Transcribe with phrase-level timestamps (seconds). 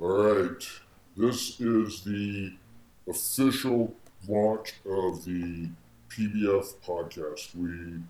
[0.00, 0.66] All right.
[1.14, 2.54] This is the
[3.06, 3.94] official
[4.26, 5.68] launch of the
[6.08, 7.54] PBF podcast.
[7.54, 8.00] We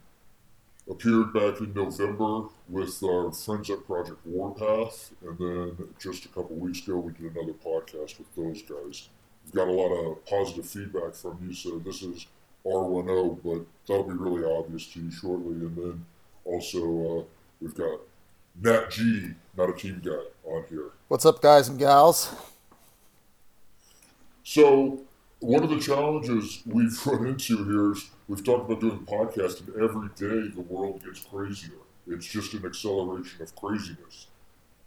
[0.89, 6.55] appeared back in November with our friends at Project Warpath, and then just a couple
[6.55, 9.09] weeks ago we did another podcast with those guys.
[9.45, 12.27] We've got a lot of positive feedback from you, so this is
[12.65, 15.67] R10, but that'll be really obvious to you shortly.
[15.67, 16.07] And then
[16.45, 17.25] also uh,
[17.61, 17.99] we've got
[18.59, 20.91] Nat G, not a team guy, on here.
[21.09, 22.35] What's up, guys and gals?
[24.43, 25.01] So
[25.41, 29.83] one of the challenges we've run into here is we've talked about doing podcasts, and
[29.83, 31.79] every day the world gets crazier.
[32.07, 34.27] It's just an acceleration of craziness.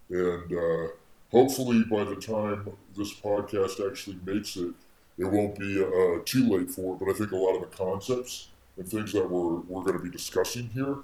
[0.09, 0.87] And uh,
[1.31, 4.73] hopefully, by the time this podcast actually makes it,
[5.17, 6.99] it won't be uh, too late for it.
[6.99, 10.03] But I think a lot of the concepts and things that we're, we're going to
[10.03, 10.97] be discussing here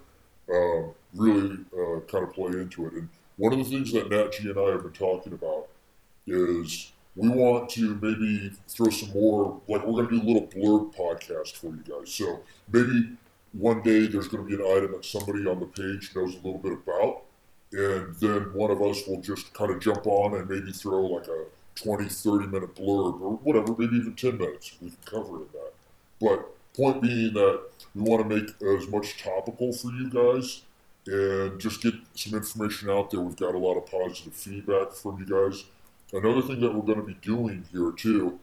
[0.52, 2.94] uh, really uh, kind of play into it.
[2.94, 5.68] And one of the things that Nat G and I have been talking about
[6.28, 10.48] is we want to maybe throw some more, like we're going to do a little
[10.48, 12.14] blurb podcast for you guys.
[12.14, 12.40] So
[12.72, 13.18] maybe
[13.54, 16.38] one day there's going to be an item that somebody on the page knows a
[16.38, 17.24] little bit about,
[17.72, 21.28] and then one of us will just kind of jump on and maybe throw like
[21.28, 24.76] a 20, 30 minute blurb or whatever, maybe even 10 minutes.
[24.82, 25.74] We can cover in that.
[26.20, 27.62] But point being that
[27.96, 30.62] we want to make as much topical for you guys
[31.08, 33.20] and just get some information out there.
[33.20, 35.64] We've got a lot of positive feedback from you guys.
[36.14, 38.40] Another thing that we're going to be doing here too,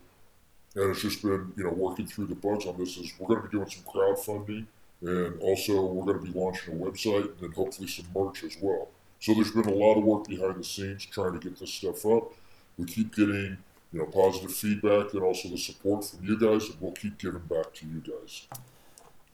[0.74, 3.42] and it's just been you know working through the bugs on this is we're going
[3.42, 4.66] to be doing some crowdfunding,
[5.02, 8.56] and also we're going to be launching a website and then hopefully some merch as
[8.60, 8.88] well.
[9.20, 12.04] So there's been a lot of work behind the scenes trying to get this stuff
[12.06, 12.32] up.
[12.78, 13.58] We keep getting
[13.92, 17.42] you know positive feedback and also the support from you guys, and we'll keep giving
[17.42, 18.46] back to you guys.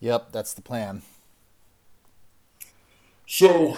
[0.00, 1.02] Yep, that's the plan.
[3.26, 3.76] So,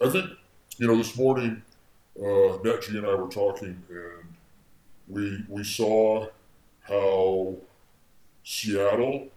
[0.00, 0.30] I think
[0.78, 1.62] you know this morning
[2.18, 4.34] uh, Nat G and I were talking, and
[5.08, 6.26] we we saw
[6.82, 7.56] how
[8.44, 9.28] Seattle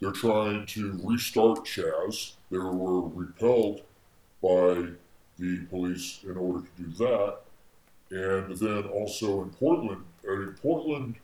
[0.00, 2.32] they're trying to restart Chaz.
[2.50, 3.82] They were repelled
[4.42, 4.88] by
[5.38, 7.38] the police in order to do that,
[8.14, 10.04] and then also in Portland.
[10.28, 11.16] I mean, Portland,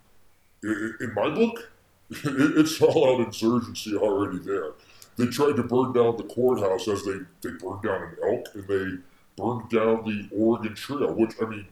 [0.62, 1.70] in my book,
[2.10, 4.72] it's all out insurgency already there.
[5.16, 8.66] They tried to burn down the courthouse as they, they burned down an elk, and
[8.66, 9.02] they
[9.36, 11.66] burned down the Oregon Trail, which, I mean,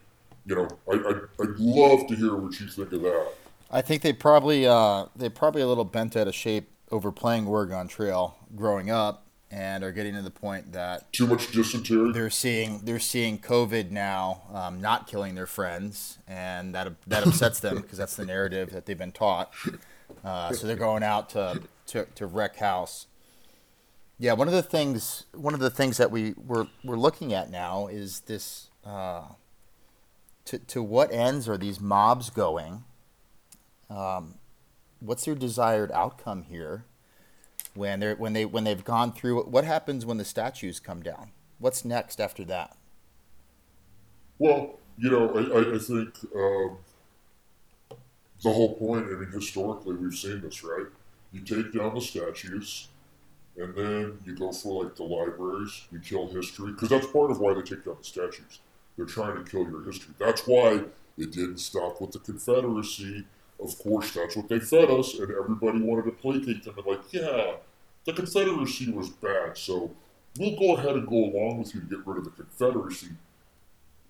[0.45, 3.27] you know, I, I, I'd love to hear what you think of that.
[3.71, 7.45] I think they probably uh, they probably a little bent out of shape over playing
[7.45, 12.11] Oregon Trail growing up, and are getting to the point that too much dysentery.
[12.11, 17.59] They're seeing they're seeing COVID now um, not killing their friends, and that that upsets
[17.59, 19.51] them because that's the narrative that they've been taught.
[20.23, 23.07] Uh, so they're going out to, to, to wreck house.
[24.17, 27.49] Yeah, one of the things one of the things that we we're, we're looking at
[27.49, 29.23] now is this uh,
[30.45, 32.83] to to what ends are these mobs going?
[33.89, 34.35] Um,
[34.99, 36.83] what's their desired outcome here?
[37.79, 41.31] When they when they when they've gone through what happens when the statues come down?
[41.59, 42.75] What's next after that?
[44.37, 46.77] Well, you know, I, I think um,
[48.43, 49.05] the whole point.
[49.05, 50.87] I mean, historically, we've seen this, right?
[51.31, 52.89] You take down the statues
[53.55, 57.39] and then you go for like the libraries, you kill history, because that's part of
[57.39, 58.59] why they take down the statues.
[58.97, 60.13] They're trying to kill your history.
[60.19, 60.83] That's why
[61.17, 63.23] it didn't stop with the Confederacy.
[63.57, 67.01] Of course, that's what they fed us, and everybody wanted to placate them and like,
[67.11, 67.55] yeah,
[68.05, 69.91] the Confederacy was bad, so
[70.37, 73.09] we'll go ahead and go along with you to get rid of the Confederacy.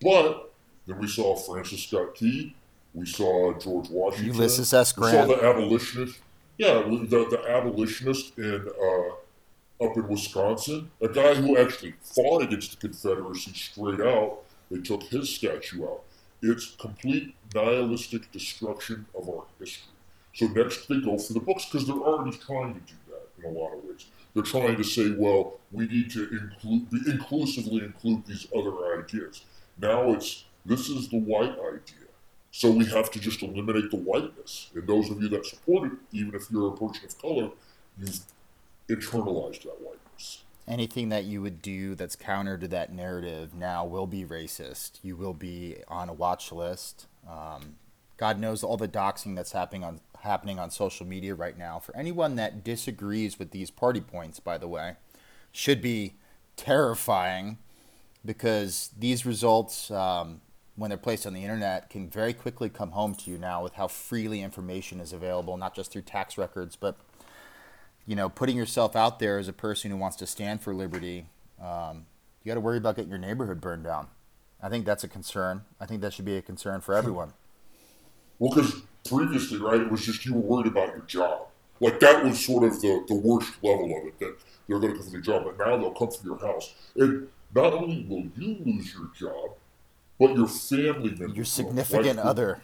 [0.01, 0.53] But
[0.85, 2.55] then we saw Francis Scott Key,
[2.93, 4.91] we saw George Washington, Ulysses S.
[4.91, 6.19] Grant, we saw the abolitionist.
[6.57, 12.71] Yeah, the, the abolitionist in uh, up in Wisconsin, a guy who actually fought against
[12.71, 14.39] the Confederacy straight out.
[14.69, 16.03] They took his statue out.
[16.41, 19.91] It's complete nihilistic destruction of our history.
[20.33, 23.08] So next they go for the books because they're already trying to do that
[23.43, 24.05] in a lot of ways.
[24.33, 29.43] They're trying to say, well, we need to include, inclusively include these other ideas.
[29.81, 32.09] Now it's this is the white idea.
[32.51, 34.69] So we have to just eliminate the whiteness.
[34.73, 37.51] And those of you that support it, even if you're a person of color,
[37.97, 38.19] you've
[38.89, 40.43] internalized that whiteness.
[40.67, 44.99] Anything that you would do that's counter to that narrative now will be racist.
[45.03, 47.07] You will be on a watch list.
[47.27, 47.75] Um,
[48.19, 51.79] God knows all the doxing that's happening on happening on social media right now.
[51.79, 54.97] For anyone that disagrees with these party points, by the way,
[55.53, 56.15] should be
[56.57, 57.57] terrifying
[58.25, 60.41] because these results, um,
[60.75, 63.75] when they're placed on the internet, can very quickly come home to you now with
[63.75, 66.97] how freely information is available, not just through tax records, but
[68.05, 71.27] you know, putting yourself out there as a person who wants to stand for liberty,
[71.61, 72.05] um,
[72.43, 74.07] you got to worry about getting your neighborhood burned down.
[74.61, 75.61] I think that's a concern.
[75.79, 77.31] I think that should be a concern for everyone.
[78.39, 81.47] Well, because previously, right, it was just you were worried about your job.
[81.79, 84.37] Like that was sort of the, the worst level of it, that
[84.67, 85.43] they're going to come for your job.
[85.45, 86.73] But now they'll come for your house.
[86.95, 89.51] And not only will you lose your job,
[90.19, 91.35] but your family member.
[91.35, 92.61] Your significant like, other.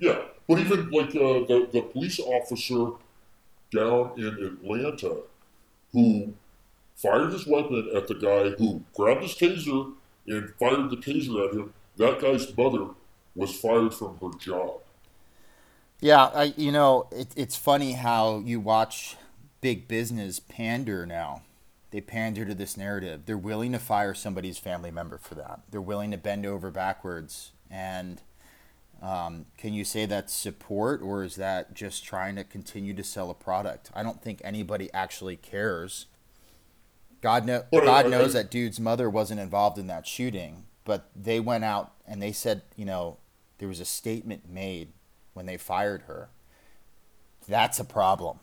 [0.00, 0.22] Yeah.
[0.48, 2.92] But even like uh, the, the police officer
[3.74, 5.22] down in Atlanta
[5.92, 6.34] who
[6.96, 9.92] fired his weapon at the guy who grabbed his taser
[10.26, 12.88] and fired the taser at him, that guy's mother
[13.34, 14.80] was fired from her job.
[16.00, 19.16] Yeah, I, you know, it, it's funny how you watch
[19.60, 21.42] big business pander now.
[21.92, 23.22] They pander to this narrative.
[23.26, 25.60] They're willing to fire somebody's family member for that.
[25.70, 27.52] They're willing to bend over backwards.
[27.70, 28.20] And
[29.00, 33.30] um, can you say that's support or is that just trying to continue to sell
[33.30, 33.90] a product?
[33.94, 36.06] I don't think anybody actually cares.
[37.20, 41.62] God, know, God knows that dude's mother wasn't involved in that shooting, but they went
[41.62, 43.18] out and they said, you know,
[43.62, 44.88] there was a statement made
[45.34, 46.28] when they fired her.
[47.46, 48.40] That's a problem.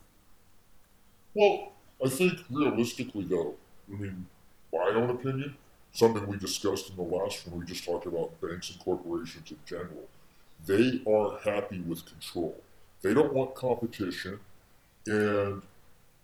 [1.33, 3.55] Well, I think realistically, though,
[3.93, 4.27] I mean,
[4.71, 5.57] my own opinion,
[5.91, 9.57] something we discussed in the last one, we just talked about banks and corporations in
[9.65, 10.07] general.
[10.65, 12.55] They are happy with control.
[13.01, 14.39] They don't want competition.
[15.05, 15.61] And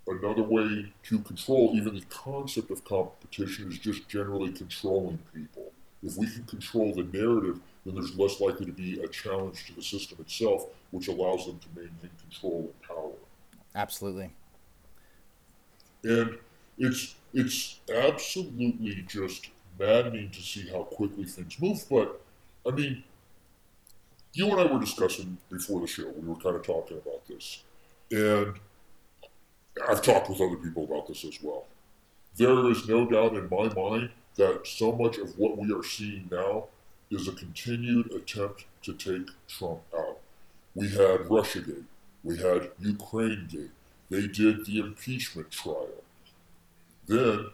[0.08, 5.74] another way to control even the concept of competition is just generally controlling people.
[6.02, 9.76] If we can control the narrative, then there's less likely to be a challenge to
[9.76, 13.12] the system itself, which allows them to maintain control and power.
[13.76, 14.32] Absolutely.
[16.04, 16.38] And
[16.78, 19.50] it's it's absolutely just
[19.80, 21.84] maddening to see how quickly things move.
[21.90, 22.22] But
[22.66, 23.04] I mean,
[24.34, 26.10] you and I were discussing before the show.
[26.10, 27.64] We were kind of talking about this,
[28.12, 28.60] and
[29.88, 31.66] I've talked with other people about this as well.
[32.36, 36.28] There is no doubt in my mind that so much of what we are seeing
[36.32, 36.66] now
[37.16, 40.20] is a continued attempt to take Trump out.
[40.76, 41.86] We had Russiagate,
[42.24, 43.72] we had Ukraine Gate,
[44.10, 46.04] they did the impeachment trial.
[47.08, 47.48] Then,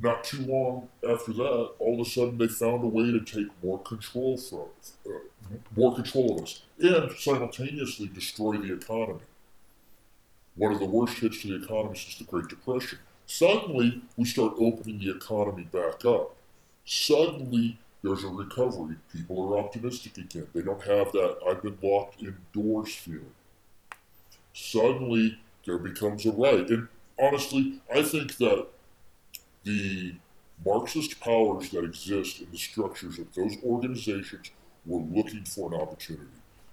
[0.00, 3.48] not too long after that, all of a sudden they found a way to take
[3.62, 4.68] more control from,
[5.06, 5.18] uh,
[5.76, 9.20] more control of us, and simultaneously destroy the economy.
[10.54, 12.98] One of the worst hits to the economy since the Great Depression.
[13.26, 16.34] Suddenly, we start opening the economy back up.
[16.84, 18.96] Suddenly, there's a recovery.
[19.12, 20.46] People are optimistic again.
[20.54, 23.34] They don't have that I've been locked indoors feeling.
[24.52, 26.68] Suddenly, there becomes a right.
[26.68, 26.88] And
[27.20, 28.66] honestly, I think that
[29.64, 30.14] the
[30.64, 34.50] Marxist powers that exist in the structures of those organizations
[34.84, 36.26] were looking for an opportunity.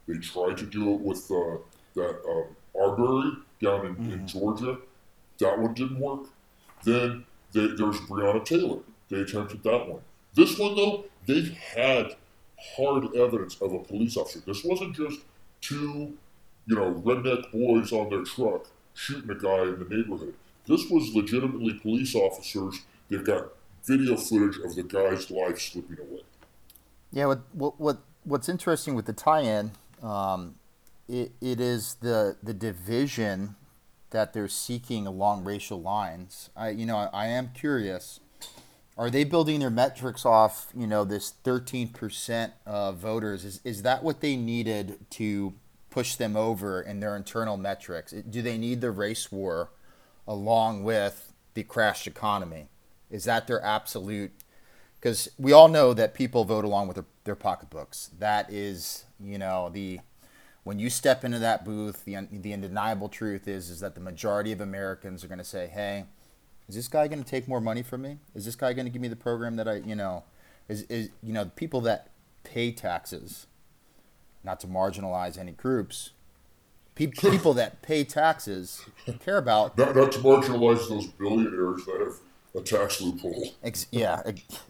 [0.08, 1.58] They tried to do it with uh,
[1.96, 3.32] that um, Arbery
[3.62, 4.12] down in, mm-hmm.
[4.12, 4.78] in, Georgia.
[5.40, 6.28] That one didn't work.
[6.84, 8.80] Then they, there's Breonna Taylor.
[9.10, 10.02] They attempted that one.
[10.34, 12.16] This one, though, they had
[12.76, 14.42] hard evidence of a police officer.
[14.46, 15.20] This wasn't just
[15.62, 16.18] two,
[16.66, 20.34] you know, redneck boys on their truck shooting a guy in the neighborhood.
[20.68, 22.82] This was legitimately police officers.
[23.10, 23.50] They've got
[23.86, 26.22] video footage of the guy's life slipping away.
[27.12, 29.72] Yeah, what what, what what's interesting with the tie-in,
[30.04, 30.56] um,
[31.08, 33.56] it, it is the the division
[34.12, 36.50] that they're seeking along racial lines.
[36.56, 38.20] I you know I, I am curious.
[39.00, 43.46] Are they building their metrics off you know this thirteen percent of voters?
[43.46, 45.54] Is is that what they needed to
[45.90, 48.12] push them over in their internal metrics?
[48.12, 49.70] Do they need the race war
[50.28, 52.68] along with the crashed economy?
[53.10, 54.32] Is that their absolute?
[55.00, 58.10] Because we all know that people vote along with their, their pocketbooks.
[58.20, 60.02] That is, you know, the
[60.66, 64.52] when you step into that booth, the, the undeniable truth is is that the majority
[64.52, 66.04] of Americans are going to say, "Hey,
[66.70, 68.20] is this guy going to take more money from me?
[68.36, 70.24] Is this guy going to give me the program that I, you know,
[70.70, 72.10] is is you know, people that
[72.44, 73.48] pay taxes
[74.44, 76.12] not to marginalize any groups,
[76.96, 78.86] people that pay taxes
[79.20, 79.78] care about.
[79.80, 82.20] Not, not to marginalize those billionaires that have
[82.56, 83.56] a tax loophole.
[83.64, 84.22] Ex- yeah,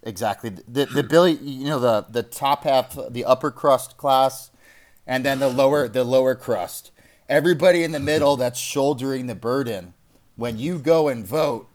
[0.02, 0.52] exactly.
[0.52, 4.52] The the billy, you know, the the top half, the upper crust class,
[5.06, 6.92] and then the lower the lower crust.
[7.28, 9.96] Everybody in the middle that's shouldering the burden.
[10.38, 11.68] When you go and vote,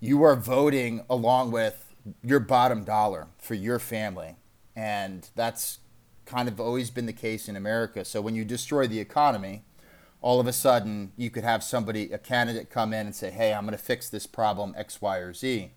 [0.00, 4.36] you are voting along with your bottom dollar for your family,
[4.74, 5.78] and that's
[6.24, 8.04] kind of always been the case in America.
[8.04, 9.64] So when you destroy the economy,
[10.20, 13.54] all of a sudden you could have somebody, a candidate, come in and say, hey,
[13.54, 15.70] I'm going to fix this problem X, Y, or Z.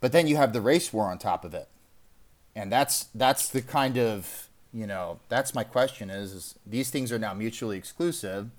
[0.00, 1.68] But then you have the race war on top of it.
[2.54, 7.10] And that's that's the kind of, you know, that's my question is, is these things
[7.12, 8.50] are now mutually exclusive.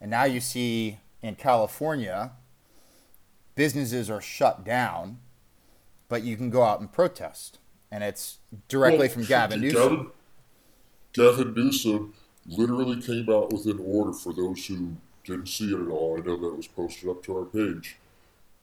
[0.00, 2.32] And now you see in California,
[3.64, 5.18] businesses are shut down
[6.08, 7.58] but you can go out and protest,
[7.92, 8.38] and it's
[8.68, 10.12] directly Well, from Gavin Gavin- Newsom.
[11.12, 12.14] Gavin Newsom
[12.46, 16.16] literally came out with an order for those who didn't see it at all.
[16.18, 17.96] I know that was posted up to our page.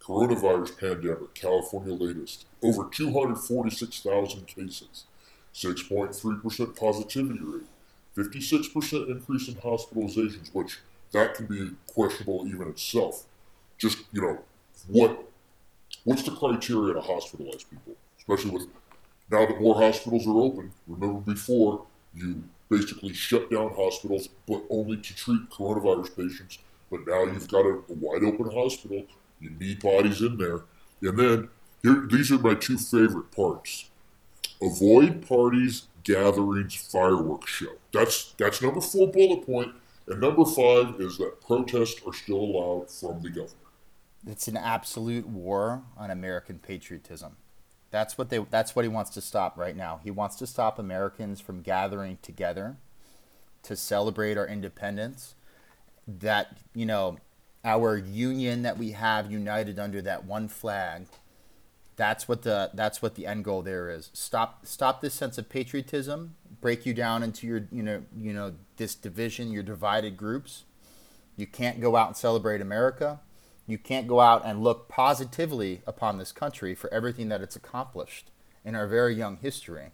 [0.01, 2.45] Coronavirus pandemic, California latest.
[2.61, 5.05] Over 246,000 cases,
[5.53, 7.67] 6.3% positivity rate,
[8.17, 10.79] 56% increase in hospitalizations, which
[11.13, 13.25] that can be questionable even itself.
[13.77, 14.39] Just, you know,
[14.87, 15.23] what
[16.03, 17.95] what's the criteria to hospitalize people?
[18.17, 18.67] Especially with
[19.29, 20.71] now that more hospitals are open.
[20.87, 26.59] Remember before, you basically shut down hospitals, but only to treat coronavirus patients.
[26.89, 29.03] But now you've got a, a wide open hospital.
[29.41, 30.61] You need bodies in there.
[31.01, 31.49] And then
[31.83, 33.89] here, these are my two favorite parts:
[34.61, 37.75] avoid parties, gatherings, fireworks show.
[37.93, 39.73] That's that's number four bullet point.
[40.07, 43.66] And number five is that protests are still allowed from the governor.
[44.25, 47.37] It's an absolute war on American patriotism.
[47.91, 49.99] That's what they that's what he wants to stop right now.
[50.03, 52.77] He wants to stop Americans from gathering together
[53.63, 55.35] to celebrate our independence.
[56.07, 57.17] That, you know,
[57.63, 61.07] our union that we have united under that one flag.
[61.95, 64.09] That's what the that's what the end goal there is.
[64.13, 68.53] Stop stop this sense of patriotism, break you down into your you know, you know,
[68.77, 70.63] this division, your divided groups.
[71.35, 73.19] You can't go out and celebrate America
[73.67, 78.31] you can't go out and look positively upon this country for everything that it's accomplished
[78.63, 79.91] in our very young history.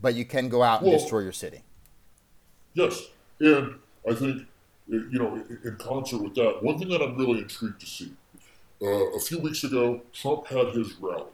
[0.00, 1.62] But you can go out and Well- destroy your city.
[2.74, 3.08] Yes,
[3.40, 3.74] and
[4.08, 4.46] I think
[4.86, 8.12] you know, in in concert with that, one thing that I'm really intrigued to see.
[8.80, 11.30] Uh, a few weeks ago, Trump had his rally.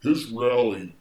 [0.00, 0.94] His rally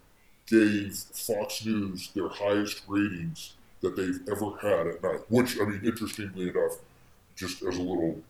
[0.48, 5.22] gave Fox News their highest ratings that they've ever had at night.
[5.30, 6.80] Which, I mean, interestingly enough,
[7.36, 8.22] just as a little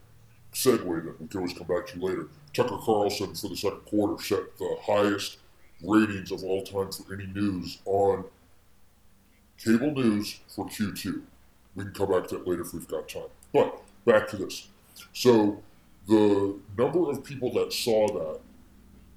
[0.55, 4.23] segue that we can always come back to later, Tucker Carlson for the second quarter
[4.23, 5.37] set the highest
[5.83, 8.23] ratings of all time for any news on
[9.57, 11.21] cable news for Q2.
[11.75, 13.27] We can come back to that later if we've got time.
[13.53, 14.69] But back to this.
[15.11, 15.61] So
[16.07, 18.39] the number of people that saw that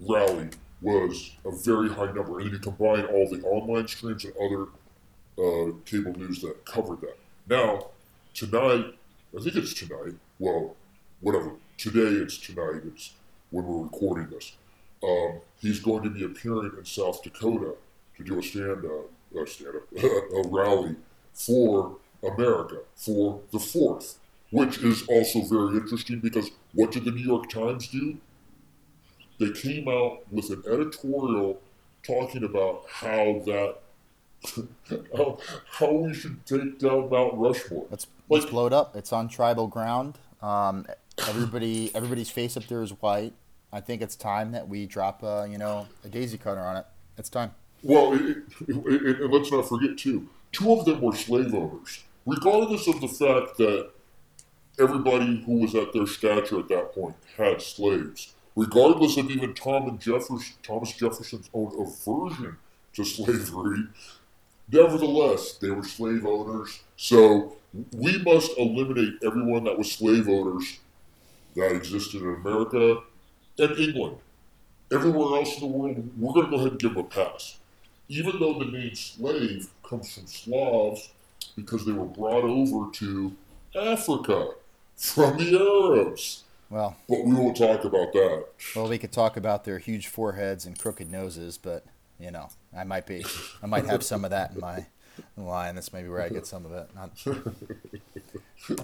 [0.01, 4.35] rally was a very high number, and then you combine all the online streams and
[4.37, 4.63] other
[5.39, 7.17] uh, cable news that covered that.
[7.49, 7.91] Now,
[8.35, 8.95] tonight,
[9.37, 10.15] I think it's tonight.
[10.39, 10.77] Well,
[11.21, 11.53] whatever.
[11.77, 12.83] Today it's tonight.
[12.87, 13.13] It's
[13.51, 14.53] when we're recording this.
[15.03, 17.75] Um, he's going to be appearing in South Dakota
[18.17, 19.11] to do a stand up,
[19.41, 20.97] uh, stand up, a rally
[21.33, 24.19] for America for the fourth,
[24.51, 28.19] which is also very interesting because what did the New York Times do?
[29.39, 31.61] They came out with an editorial
[32.03, 33.77] talking about how that
[35.17, 35.39] how,
[35.71, 37.87] how we should take down Mount Rushmore.
[37.91, 38.97] Let's let's Like- blow it up.
[38.97, 40.19] It's on tribal ground.
[40.43, 40.87] Um,
[41.27, 43.33] everybody everybody's face up there is white.
[43.73, 46.87] I think it's time that we drop a you know a daisy cutter on it.
[47.17, 47.53] It's time.
[47.83, 52.05] Well, it, it, it, and let's not forget too, two of them were slave owners.
[52.27, 53.91] Regardless of the fact that
[54.79, 59.99] everybody who was at their stature at that point had slaves, regardless of even Tom
[59.99, 62.57] Jefferson, Thomas Jefferson's own aversion
[62.95, 63.85] to slavery,
[64.71, 66.81] nevertheless they were slave owners.
[66.97, 67.57] So
[67.95, 70.79] we must eliminate everyone that was slave owners
[71.59, 73.01] that existed in America
[73.59, 74.17] and England.
[74.93, 77.59] Everywhere else in the world, we're going to go ahead and give them a pass
[78.09, 81.11] even though the name slave comes from Slavs
[81.57, 83.37] because they were brought over to
[83.79, 84.51] Africa
[84.97, 86.45] from the Arabs.
[86.71, 88.47] Well, But we won't talk about that.
[88.75, 91.85] well, we could talk about their huge foreheads and crooked noses, but
[92.19, 93.25] you know, I might be,
[93.63, 94.87] I might have some of that in my
[95.37, 95.75] line.
[95.75, 96.91] That's maybe where I get some of it.
[96.95, 97.11] Not...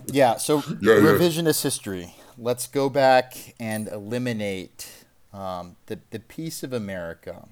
[0.06, 0.36] Yeah.
[0.36, 1.00] So Yeah, yeah.
[1.00, 2.14] revisionist history.
[2.38, 7.48] Let's go back and eliminate um, the the piece of America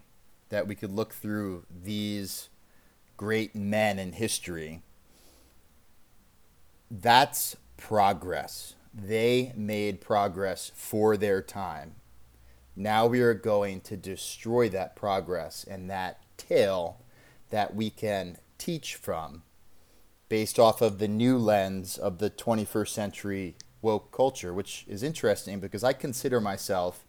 [0.49, 2.49] that we could look through these
[3.17, 4.83] great men in history.
[6.91, 8.75] That's progress.
[8.95, 11.95] They made progress for their time.
[12.77, 17.01] Now we are going to destroy that progress and that tale
[17.51, 19.43] that we can teach from
[20.29, 25.59] based off of the new lens of the 21st century woke culture, which is interesting
[25.59, 27.05] because I consider myself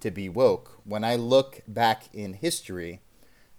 [0.00, 0.82] to be woke.
[0.84, 3.00] When I look back in history,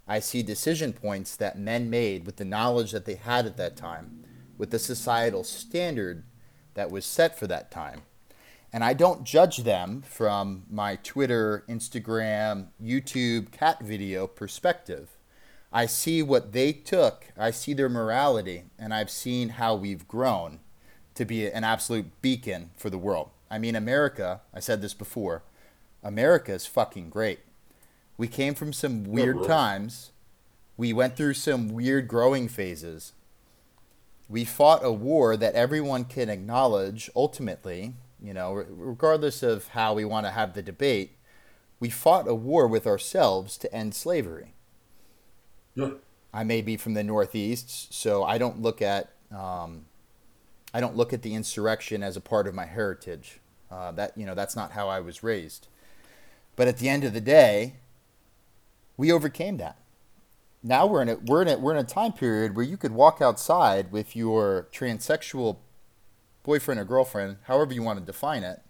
[0.08, 3.76] I see decision points that men made with the knowledge that they had at that
[3.76, 4.24] time,
[4.60, 6.24] with the societal standard
[6.76, 8.04] that was set for that time.
[8.72, 15.10] And I don't judge them from my Twitter, Instagram, YouTube cat video perspective.
[15.72, 20.60] I see what they took, I see their morality, and I've seen how we've grown
[21.14, 23.30] to be an absolute beacon for the world.
[23.52, 25.44] I mean, America, I said this before,
[26.04, 27.40] America is fucking great.
[28.18, 30.12] We came from some weird times.
[30.76, 33.14] We went through some weird growing phases.
[34.28, 40.06] We fought a war that everyone can acknowledge ultimately, you know, regardless of how we
[40.06, 41.18] want to have the debate.
[41.80, 44.54] We fought a war with ourselves to end slavery.
[46.34, 49.86] I may be from the Northeast, so I don't look at um,
[50.74, 53.40] I don't look at the insurrection as a part of my heritage.
[53.72, 55.68] Uh, that you know, that's not how I was raised.
[56.56, 57.76] But at the end of the day,
[58.98, 59.78] we overcame that.
[60.62, 62.92] Now we're in a we're in a we're in a time period where you could
[62.92, 65.58] walk outside with your transsexual
[66.44, 68.62] boyfriend or girlfriend, however you want to define it,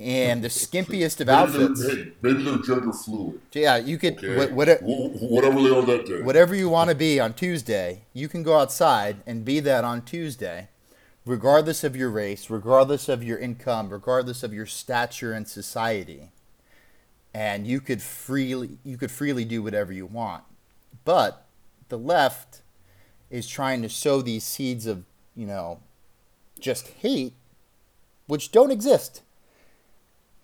[0.00, 1.86] and the skimpiest of Maybe they're, outfits.
[1.94, 3.40] hey, maybe they're gender fluid.
[3.52, 4.36] Yeah, you could Okay.
[4.36, 6.22] what, what, whatever they are that day.
[6.22, 10.02] whatever you want to be on Tuesday, you can go outside and be that on
[10.02, 10.68] Tuesday,
[11.26, 16.30] regardless of your race, regardless of your income, regardless of your stature in society.
[17.34, 20.42] And you could freely you could freely do whatever you want.
[21.04, 21.46] But
[21.88, 22.62] the left
[23.30, 25.04] is trying to sow these seeds of,
[25.36, 25.78] you know,
[26.58, 27.34] just hate
[28.26, 29.22] which don't exist.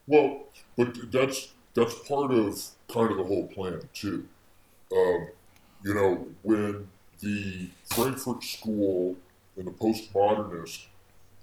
[0.07, 0.45] Well,
[0.77, 4.27] but that's that's part of kind of the whole plan too.
[4.93, 5.29] Um,
[5.85, 6.89] you know, when
[7.21, 9.17] the Frankfurt School
[9.57, 10.87] and the postmodernists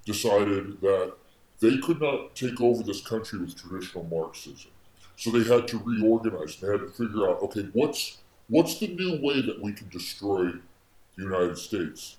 [0.06, 1.14] decided that
[1.62, 4.72] they could not take over this country with traditional Marxism,
[5.18, 6.58] so they had to reorganize.
[6.58, 10.52] They had to figure out, okay, what's what's the new way that we can destroy
[11.18, 12.18] the United States?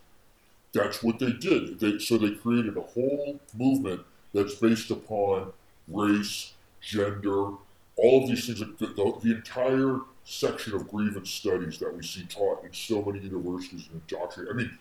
[0.72, 1.80] That's what they did.
[1.80, 5.52] They, so they created a whole movement that's based upon
[5.88, 7.52] race, gender,
[7.96, 8.60] all of these things.
[8.60, 13.20] The, the, the entire section of grievance studies that we see taught in so many
[13.20, 14.54] universities and indoctrinated.
[14.54, 14.78] I mean,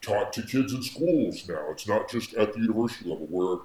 [0.00, 1.70] taught to kids in schools now.
[1.70, 3.58] It's not just at the university level where,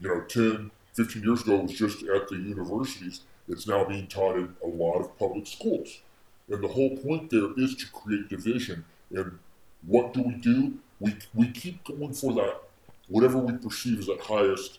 [0.00, 3.20] you know, 10, 15 years ago it was just at the universities.
[3.48, 6.00] It's now being taught in a lot of public schools.
[6.48, 8.84] And the whole point there is to create division.
[9.12, 9.38] And
[9.86, 10.74] what do we do?
[10.98, 12.62] We, we keep going for that,
[13.08, 14.78] whatever we perceive as that highest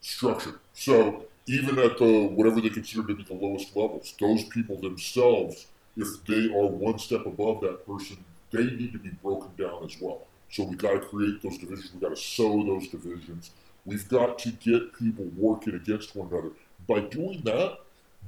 [0.00, 0.60] structure.
[0.74, 5.66] So even at the whatever they consider to be the lowest levels, those people themselves,
[5.96, 9.96] if they are one step above that person, they need to be broken down as
[10.00, 10.26] well.
[10.50, 11.92] So we got to create those divisions.
[11.92, 13.50] We got to sow those divisions.
[13.84, 16.50] We've got to get people working against one another.
[16.86, 17.78] By doing that,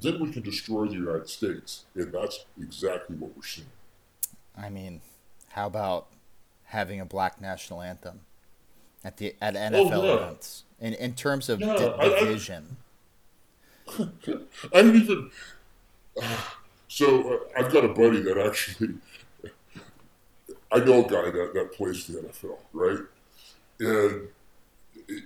[0.00, 3.66] then we can destroy the United States, and that's exactly what we're seeing.
[4.56, 5.00] I mean,
[5.50, 6.08] how about
[6.64, 8.20] having a black national anthem
[9.04, 10.14] at the at NFL Oh, yeah.
[10.14, 12.76] events in in terms of Yeah, di- I- I- division?
[13.98, 15.30] I didn't even.
[16.88, 18.94] so uh, I've got a buddy that actually.
[20.72, 22.98] I know a guy that, that plays the NFL, right?
[23.80, 24.28] And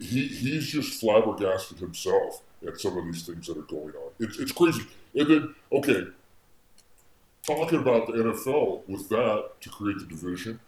[0.00, 4.10] he he's just flabbergasted himself at some of these things that are going on.
[4.18, 4.82] It's it's crazy.
[5.14, 6.04] And then okay,
[7.46, 10.60] talking about the NFL with that to create the division,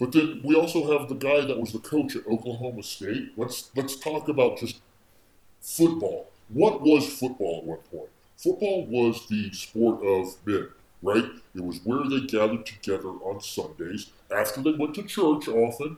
[0.00, 3.32] but then we also have the guy that was the coach at Oklahoma State.
[3.36, 4.80] Let's let's talk about just
[5.60, 6.30] football.
[6.48, 8.10] What was football at one point?
[8.36, 10.68] Football was the sport of men,
[11.02, 11.24] right?
[11.54, 15.96] It was where they gathered together on Sundays after they went to church often.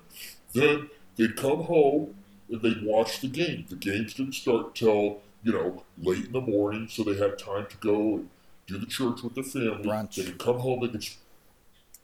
[0.52, 2.14] Then they'd come home
[2.48, 3.66] and they'd watch the game.
[3.68, 7.66] The games didn't start till, you know, late in the morning, so they had time
[7.70, 8.28] to go and
[8.66, 9.84] do the church with their family.
[9.84, 10.16] Brunch.
[10.16, 11.06] They could come home, they could.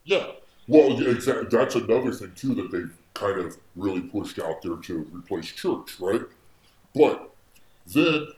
[0.05, 0.26] Yeah.
[0.68, 0.96] Well.
[0.96, 6.01] That's another thing, too, that they've kind of really pushed out there to replace church,
[6.01, 6.22] right?
[6.94, 7.31] But
[7.87, 8.29] then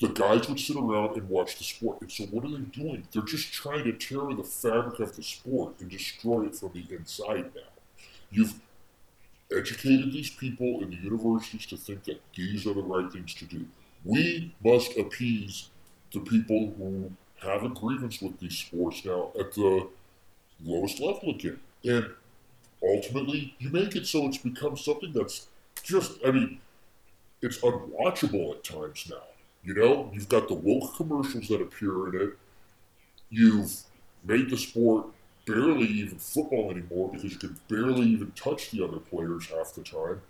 [0.00, 2.00] the guys would sit around and watch the sport.
[2.00, 3.06] And so what are they doing?
[3.12, 6.84] They're just trying to tear the fabric of the sport and destroy it from the
[6.94, 7.72] inside now.
[8.30, 8.54] You've
[9.50, 13.44] educated these people in the universities to think that these are the right things to
[13.44, 13.66] do.
[14.04, 15.70] We must appease
[16.12, 17.12] the people who
[17.46, 19.88] have a grievance with these sports now at the
[20.64, 21.60] lowest level again.
[21.84, 22.10] And
[22.82, 25.48] ultimately, you make it so it's become something that's
[25.82, 26.60] just, I mean,
[27.42, 29.22] it's unwatchable at times now.
[29.62, 32.38] You know, you've got the woke commercials that appear in it.
[33.30, 33.82] You've
[34.24, 35.06] made the sport
[35.46, 39.82] barely even football anymore because you can barely even touch the other players half the
[39.82, 40.22] time.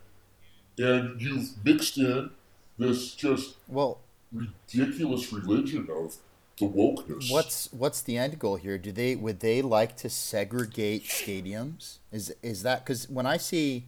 [0.79, 2.31] And you've mixed in
[2.79, 3.99] this just Well,
[4.33, 6.17] ridiculous religion of
[6.59, 7.31] the wokeness.
[7.31, 8.79] what's what's the end goal here?
[8.79, 11.99] Do they would they like to segregate stadiums?
[12.13, 13.87] Is is that because when I see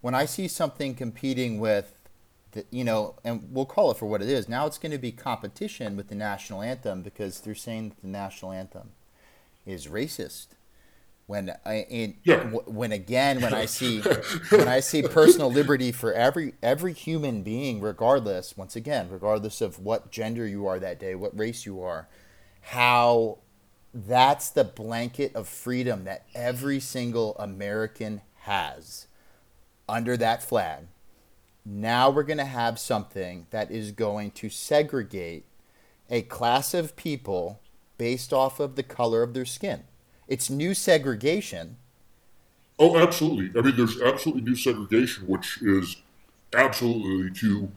[0.00, 1.94] when I see something competing with
[2.52, 4.48] the, you know, and we'll call it for what it is.
[4.48, 8.08] Now it's going to be competition with the national anthem because they're saying that the
[8.08, 8.90] national anthem
[9.66, 10.48] is racist.
[11.30, 12.42] When I in, Yeah.
[12.66, 14.00] when again when I see
[14.48, 19.78] when I see personal liberty for every every human being, regardless, once again, regardless of
[19.78, 22.08] what gender you are that day, what race you are,
[22.62, 23.38] how
[23.94, 29.06] that's the blanket of freedom that every single American has
[29.88, 30.86] under that flag.
[31.64, 35.44] Now we're going to have something that is going to segregate
[36.10, 37.60] a class of people
[37.98, 39.84] based off of the color of their skin.
[40.30, 41.76] It's new segregation.
[42.78, 43.60] Oh, absolutely.
[43.60, 45.96] I mean, there's absolutely new segregation, which is
[46.54, 47.70] absolutely to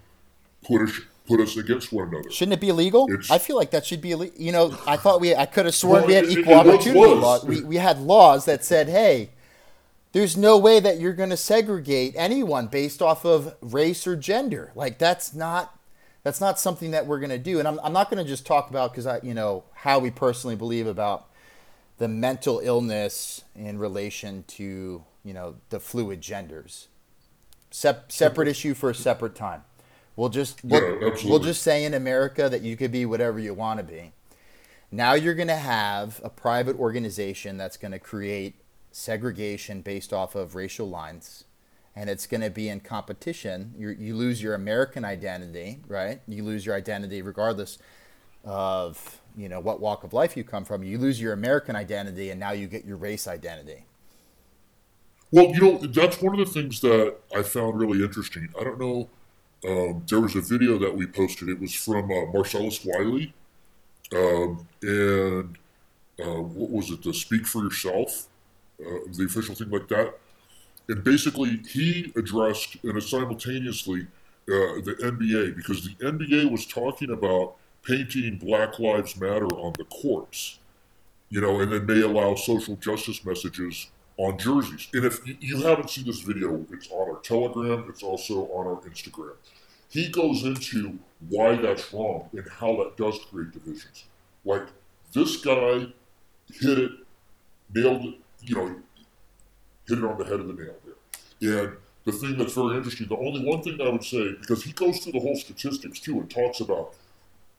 [0.66, 2.30] put us put us against one another.
[2.30, 3.08] Shouldn't it be illegal?
[3.10, 4.36] It's- I feel like that should be illegal.
[4.42, 6.52] You know, I thought we, I could have sworn Well, we had it- it- equal
[6.54, 7.46] it once opportunity laws.
[7.46, 9.30] We, we had laws that said, hey,
[10.12, 14.72] there's no way that you're going to segregate anyone based off of race or gender.
[14.76, 15.80] Like that's not,
[16.24, 17.58] that's not something that we're going to do.
[17.58, 20.12] And I'm, I'm not going to just talk about because I, you know, how we
[20.12, 21.28] personally believe about
[21.98, 26.88] the mental illness in relation to, you know, the fluid genders.
[27.72, 29.64] Sep- separate issue for a separate time.
[30.16, 33.54] We'll just we'll, Yeah, we'll just say in America that you could be whatever you
[33.54, 34.12] want to be.
[34.92, 38.56] Now you're going to have a private organization that's going to create
[38.92, 41.46] segregation based off of racial lines,
[41.96, 43.74] and it's going to be in competition.
[43.76, 46.22] You you lose your American identity, right?
[46.28, 47.80] You lose your identity regardless
[48.44, 50.84] of you know what walk of life you come from.
[50.84, 53.86] You lose your American identity, and now you get your race identity.
[55.32, 58.50] Well, you know, that's one of the things that I found really interesting.
[58.60, 59.10] I don't know.
[59.67, 61.50] Um, there was a video that we posted.
[61.50, 63.34] It was from uh, Marcellus Wiley,
[64.15, 65.58] um, and
[66.24, 67.02] uh, what was it?
[67.02, 68.28] The Speak for Yourself,
[68.80, 70.13] uh, the official thing like that.
[70.89, 74.02] And basically, he addressed and simultaneously
[74.50, 79.86] uh, the NBA because the NBA was talking about painting Black Lives Matter on the
[79.86, 80.60] courts,
[81.30, 84.88] you know, and then may allow social justice messages on jerseys.
[84.93, 88.82] And if you haven't seen this video, it's on our Telegram, it's also on our
[88.82, 89.36] Instagram.
[89.89, 90.98] He goes into
[91.30, 94.06] why that's wrong and how that does create divisions.
[94.46, 94.67] Like
[95.13, 95.88] this guy
[96.52, 96.91] hit it,
[97.74, 98.76] nailed it, you know,
[99.88, 101.63] hit it on the head of the nail there.
[101.63, 104.72] And the thing that's very interesting, the only one thing I would say, because he
[104.72, 106.96] goes through the whole statistics too and talks about,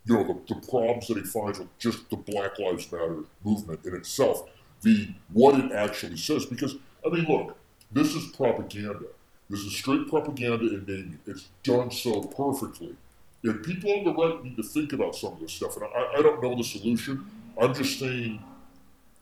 [0.06, 3.84] you know, the, the problems that he finds with just the Black Lives Matter movement
[3.84, 4.48] in itself,
[4.82, 6.44] the what it actually says.
[6.46, 7.56] Because I mean, look,
[7.90, 9.06] this is propaganda.
[9.48, 11.18] This is straight propaganda in naming.
[11.26, 12.96] It's done so perfectly.
[13.42, 15.76] And people on the right need to think about some of this stuff.
[15.76, 17.26] And I, I don't know the solution.
[17.60, 18.42] I'm just saying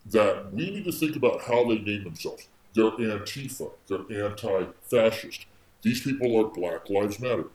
[0.07, 2.47] that we need to think about how they name themselves.
[2.75, 3.71] They're Antifa.
[3.89, 5.47] They're anti-fascist.
[5.83, 7.47] These people are Black Lives Matter.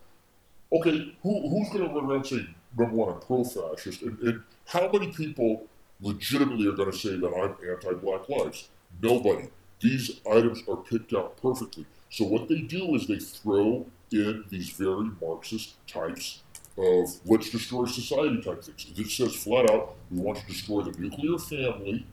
[0.71, 4.01] Okay, who, who's going to run around saying, number one, I'm pro-fascist?
[4.01, 5.67] And, and how many people
[6.01, 8.69] legitimately are going to say that I'm anti-Black lives?
[9.01, 9.47] Nobody.
[9.79, 11.85] These items are picked out perfectly.
[12.09, 16.41] So what they do is they throw in these very Marxist types
[16.77, 18.85] of let's destroy society type things.
[18.95, 22.05] It says flat out, we want to destroy the nuclear family.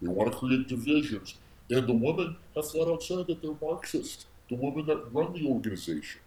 [0.00, 1.34] We want to create divisions.
[1.70, 4.26] And the women have flat out said that they're Marxist.
[4.48, 6.20] The women that run the organization.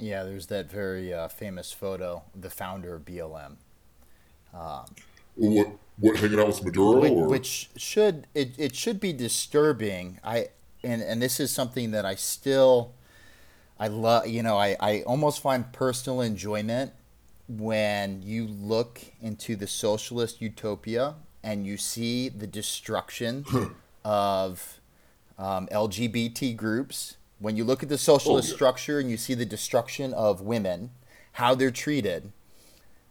[0.00, 3.56] Yeah, there's that very uh, famous photo, the founder of BLM.
[5.36, 7.00] What, what hanging out with Maduro?
[7.00, 10.18] Which, which should it, it should be disturbing.
[10.24, 10.48] I
[10.82, 12.94] and and this is something that I still
[13.78, 14.26] I love.
[14.26, 16.92] You know, I I almost find personal enjoyment
[17.48, 23.44] when you look into the socialist utopia and you see the destruction
[24.04, 24.80] of
[25.38, 27.16] um, LGBT groups.
[27.40, 28.56] When you look at the socialist Oh, yeah.
[28.56, 30.90] structure and you see the destruction of women,
[31.32, 32.32] how they're treated,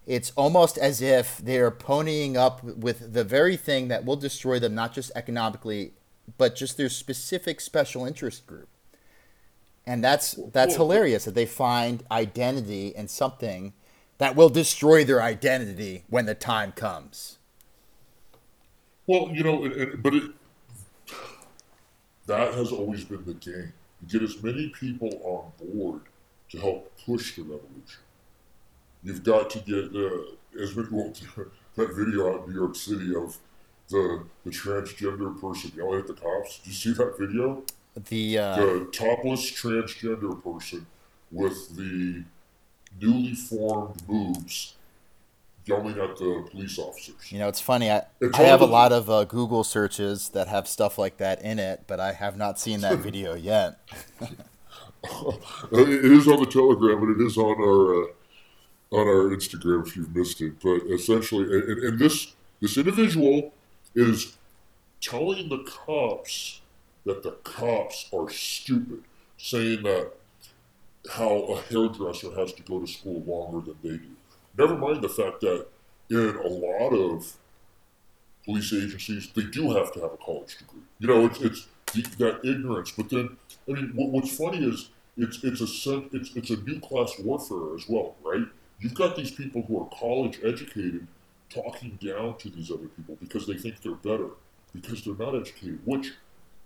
[0.06, 4.76] it's almost as if they're ponying up with the very thing that will destroy them,
[4.76, 5.94] not just economically,
[6.38, 8.70] but just their specific special interest group.
[9.86, 13.74] And that's that's Well, hilarious that they find identity in something
[14.20, 17.40] that will destroy their identity when the time comes.
[19.08, 20.32] Well, you know, but it,
[22.28, 23.74] that has always been the game.
[24.08, 26.02] Get as many people on board
[26.50, 28.02] to help push the revolution.
[29.04, 30.88] You've got to get uh, as many.
[30.90, 31.14] Well,
[31.76, 33.38] that video out in New York City of
[33.90, 36.60] the the transgender person yelling at the cops.
[36.60, 37.64] Did you see that video?
[38.10, 40.86] The uh, the topless transgender person
[41.32, 42.24] with the
[43.00, 44.76] newly formed boobs
[45.66, 47.32] yelling at the police officers.
[47.32, 47.90] You know, it's funny.
[47.92, 51.42] I, It's I have a lot of uh, Google searches that have stuff like that
[51.42, 53.80] in it, but I have not seen that video yet.
[55.72, 58.08] it is on the Telegram and it is on our uh,
[58.92, 60.54] on our Instagram if you've missed it.
[60.62, 63.54] But essentially, and, and- and this this individual
[63.96, 64.36] is
[65.02, 66.62] telling the cops
[67.06, 69.04] that the cops are stupid,
[69.38, 70.12] saying that
[71.12, 74.12] how a hairdresser has to go to school longer than they do.
[74.60, 75.68] Never mind the fact that
[76.10, 77.38] in a lot of
[78.44, 80.82] police agencies, they do have to have a college degree.
[81.00, 82.92] You know, it's it's that ignorance.
[82.92, 83.38] But then,
[83.70, 87.74] I mean, what, what's funny is it's it's a it's it's a new class warfare
[87.74, 88.46] as well, right?
[88.82, 91.08] You've got these people who are college educated
[91.50, 94.30] talking down to these other people because they think they're better
[94.74, 95.80] because they're not educated.
[95.86, 96.12] Which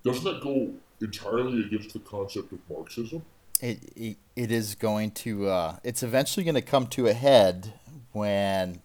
[0.04, 3.24] doesn't that go entirely against the concept of Marxism?
[3.62, 7.74] It, it, it is going to uh, it's eventually going to come to a head
[8.13, 8.82] when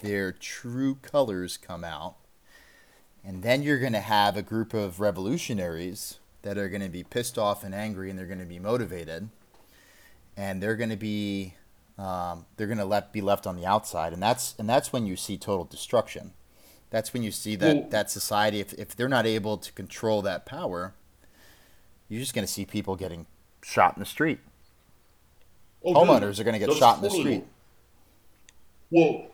[0.00, 2.16] their true colors come out.
[3.24, 7.02] And then you're going to have a group of revolutionaries that are going to be
[7.02, 9.28] pissed off and angry and they're going to be motivated.
[10.36, 11.54] And they're going to be
[11.98, 14.12] um, they're going to let be left on the outside.
[14.12, 16.32] And that's and that's when you see total destruction.
[16.90, 20.22] That's when you see that well, that society if, if they're not able to control
[20.22, 20.94] that power
[22.08, 23.26] you're just going to see people getting
[23.62, 24.38] shot in the street.
[25.84, 27.44] Oh, homeowners are going to get shot in the street
[28.90, 29.26] well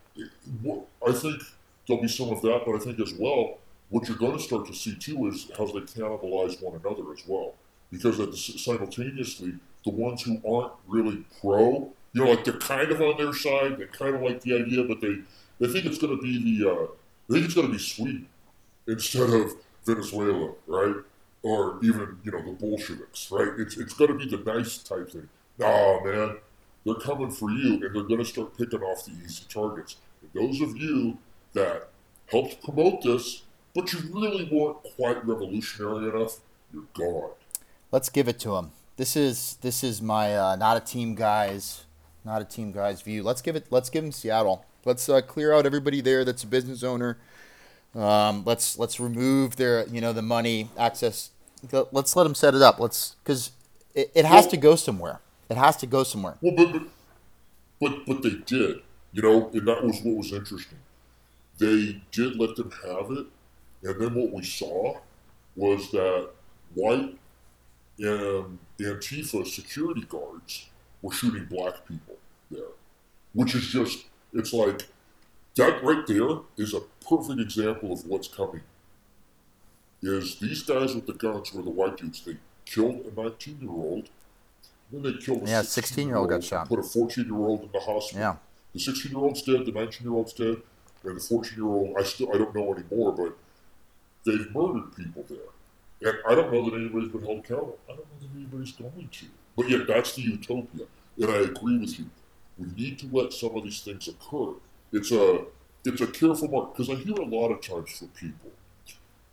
[1.07, 1.43] i think
[1.87, 3.59] there'll be some of that but i think as well
[3.95, 7.23] what you're going to start to see too is how they cannibalize one another as
[7.29, 7.55] well.
[7.93, 13.01] Because the, simultaneously, the ones who aren't really pro, you know, like they're kind of
[13.01, 15.19] on their side, they kind of like the idea, but they,
[15.61, 16.87] they think it's going to be the, uh,
[17.29, 18.27] they think it's going to be Sweden
[18.88, 19.53] instead of
[19.85, 20.97] Venezuela, right?
[21.45, 23.53] Or even, you know, the Bolsheviks, right?
[23.59, 25.29] It's, it's going to be the nice type thing.
[25.59, 26.38] Nah, man,
[26.85, 29.97] they're coming for you, and they're going to start picking off the easy targets.
[30.23, 31.18] And those of you
[31.53, 31.88] that
[32.27, 33.42] helped promote this
[33.75, 36.38] but you really weren't quite revolutionary enough,
[36.73, 37.31] you're gone.
[37.90, 38.70] Let's give it to them.
[38.97, 41.85] This is this is my uh, not a team guys,
[42.25, 43.25] not a team guys view.
[43.25, 43.66] Let's give it.
[43.70, 44.64] Let's give them Seattle.
[44.85, 47.18] Let's uh, clear out everybody there that's a business owner.
[47.94, 51.31] Um, let's let's remove their you know the money access.
[51.90, 52.79] Let's let them set it up.
[52.79, 53.51] Let's because
[53.94, 55.20] it, it has to go somewhere.
[55.48, 56.37] It has to go somewhere.
[56.40, 56.83] Well, but,
[57.80, 58.80] but but they did.
[59.12, 60.78] You know, and that was what was interesting.
[61.59, 63.26] They did let them have it,
[63.83, 64.98] and then what we saw
[65.54, 66.30] was that
[66.74, 67.16] white
[67.98, 70.68] and Antifa security guards
[71.00, 72.16] were shooting black people
[72.50, 72.62] there,
[73.33, 74.88] which is just, it's like,
[75.54, 78.62] that right there is a perfect example of what's coming.
[80.02, 82.24] Is these guys with the guns were the white dudes.
[82.24, 84.11] They killed a 19 year old,
[84.94, 86.68] then they killed a yeah, 16 year old got shot.
[86.68, 88.20] Put a 14 year old in the hospital.
[88.20, 88.37] Yeah.
[88.72, 90.57] The 16 year old's dead, the 19 year old's dead,
[91.04, 93.37] and the 14 year old, I still, I don't know anymore, but
[94.24, 96.11] they've murdered people there.
[96.11, 97.78] And I don't know that anybody's been held accountable.
[97.88, 99.26] I don't know that anybody's going to.
[99.57, 100.87] But yet, that's the utopia.
[101.18, 102.07] And I agree with you.
[102.59, 104.54] We need to let some of these things occur.
[104.92, 105.44] It's a
[105.85, 108.50] it's a careful mark because I hear a lot of times from people,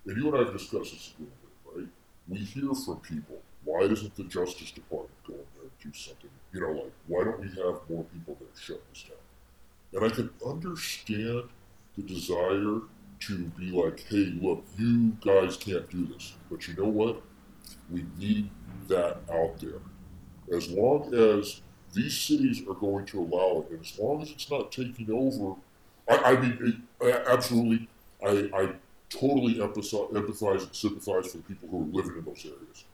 [0.05, 1.87] and you and I have discussed this a little bit, right?
[2.27, 5.50] We hear from people, why doesn't the Justice Department go in there and
[5.81, 6.29] do something?
[6.53, 9.17] You know, like why don't we have more people there shut this down?
[9.93, 11.49] And I can understand
[11.97, 12.81] the desire
[13.21, 16.33] to be like, hey, look, you guys can't do this.
[16.49, 17.21] But you know what?
[17.89, 18.49] We need
[18.87, 19.79] that out there.
[20.55, 21.61] As long as
[21.93, 25.55] these cities are going to allow it, and as long as it's not taking over,
[26.09, 27.87] I, I mean, it, absolutely,
[28.25, 28.69] I, I
[29.09, 32.85] totally empathize, empathize and sympathize for the people who are living in those areas.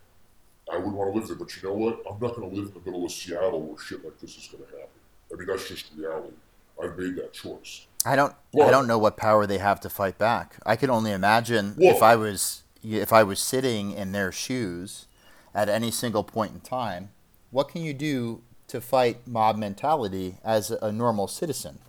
[0.71, 2.01] I would want to live there, but you know what?
[2.09, 4.47] I'm not going to live in the middle of Seattle where shit like this is
[4.47, 4.89] going to happen.
[5.31, 6.33] I mean, that's just reality.
[6.81, 7.87] I've made that choice.
[8.05, 8.33] I don't.
[8.53, 10.57] Well, I don't know what power they have to fight back.
[10.65, 15.07] I can only imagine well, if I was if I was sitting in their shoes
[15.53, 17.09] at any single point in time.
[17.49, 21.79] What can you do to fight mob mentality as a normal citizen?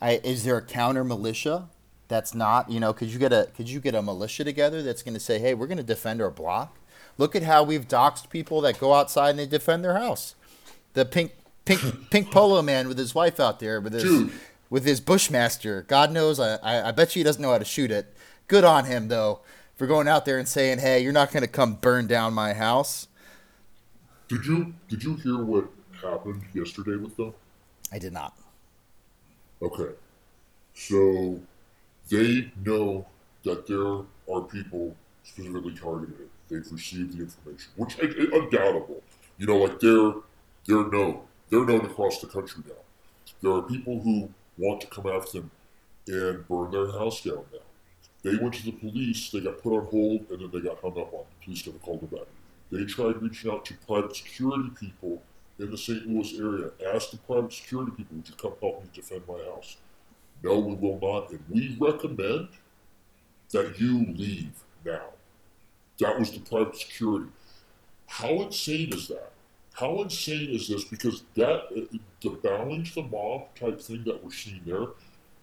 [0.00, 1.68] I, is there a counter militia
[2.06, 5.02] that's not you know could you get a could you get a militia together that's
[5.02, 6.78] going to say hey we're going to defend our block
[7.18, 10.34] look at how we've doxxed people that go outside and they defend their house
[10.94, 11.32] the pink
[11.64, 14.32] pink pink polo man with his wife out there with his Dude,
[14.70, 15.82] with his Bushmaster.
[15.82, 18.14] God knows, I, I, I bet you he doesn't know how to shoot it.
[18.46, 19.40] Good on him, though,
[19.76, 22.54] for going out there and saying, "Hey, you're not going to come burn down my
[22.54, 23.08] house."
[24.28, 25.68] Did you did you hear what
[26.02, 27.34] happened yesterday with them?
[27.92, 28.34] I did not.
[29.60, 29.92] Okay,
[30.74, 31.40] so
[32.08, 33.06] they know
[33.44, 34.04] that there
[34.34, 36.27] are people specifically targeted.
[36.48, 39.02] They've received the information, which is undoubtable.
[39.38, 40.14] You know, like they're
[40.66, 41.20] they're known.
[41.50, 42.82] They're known across the country now.
[43.40, 45.50] There are people who want to come after them
[46.08, 47.60] and burn their house down now.
[48.22, 50.98] They went to the police, they got put on hold, and then they got hung
[50.98, 51.24] up on.
[51.38, 52.26] The police never called them back.
[52.70, 55.22] They tried reaching out to private security people
[55.58, 56.06] in the St.
[56.06, 56.70] Louis area.
[56.94, 59.76] Asked the private security people, would you come help me defend my house?
[60.42, 61.30] No, we will not.
[61.30, 62.48] And we recommend
[63.52, 64.52] that you leave
[64.84, 65.08] now.
[66.00, 67.30] That was the private security.
[68.06, 69.32] How insane is that?
[69.74, 70.84] How insane is this?
[70.84, 71.68] Because that
[72.20, 74.88] the bowing the mob type thing that we're seeing there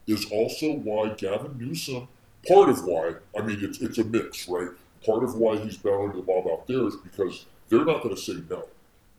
[0.07, 2.07] is also why Gavin Newsom
[2.47, 4.69] part of why, I mean, it's, it's a mix, right?
[5.05, 8.21] Part of why he's battling the mob out there is because they're not going to
[8.21, 8.67] say no,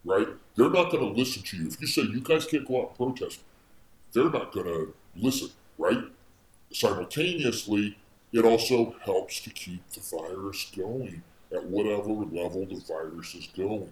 [0.04, 0.28] right?
[0.54, 1.68] They're not going to listen to you.
[1.68, 3.40] If you say you guys can't go out and protest,
[4.12, 6.04] they're not going to listen, right?
[6.72, 7.98] Simultaneously,
[8.32, 13.90] it also helps to keep the virus going at whatever level the virus is going.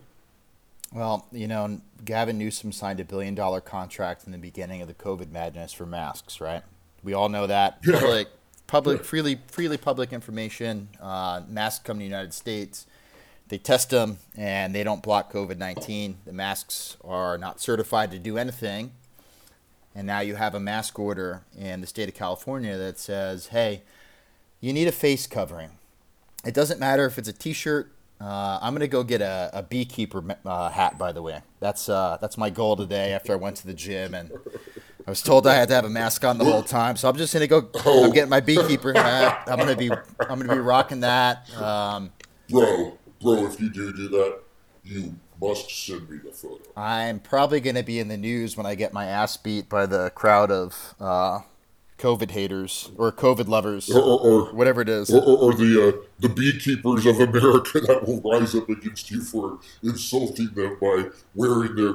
[0.92, 4.94] Well, you know, Gavin Newsom signed a billion dollar contract in the beginning of the
[4.94, 6.62] COVID madness for masks, right?
[7.02, 7.78] We all know that.
[7.84, 7.98] Yeah.
[8.00, 8.28] Public,
[8.66, 10.88] public, freely, freely public information.
[11.00, 12.86] Uh, masks come to the United States.
[13.48, 16.18] They test them and they don't block COVID 19.
[16.24, 18.92] The masks are not certified to do anything.
[19.94, 23.82] And now you have a mask order in the state of California that says, hey,
[24.64, 25.70] you need a face covering.
[26.42, 27.92] It doesn't matter if it's a T-shirt.
[28.18, 30.96] Uh, I'm gonna go get a, a beekeeper uh, hat.
[30.96, 33.12] By the way, that's uh, that's my goal today.
[33.12, 34.30] After I went to the gym and
[35.06, 37.16] I was told I had to have a mask on the whole time, so I'm
[37.16, 37.68] just gonna go.
[37.84, 39.42] I'm getting my beekeeper hat.
[39.46, 41.50] I'm gonna be I'm gonna be rocking that.
[41.60, 42.12] Um,
[42.48, 44.38] Bro, bro, if you do do that,
[44.84, 46.62] you must send me the photo.
[46.74, 50.10] I'm probably gonna be in the news when I get my ass beat by the
[50.14, 51.40] crowd of uh,
[51.98, 55.10] COVID haters or COVID lovers, Or, or, or, whatever it is.
[55.12, 59.58] or, or, the uh, the beekeepers of America that will rise up against you for
[59.82, 61.94] insulting them by wearing their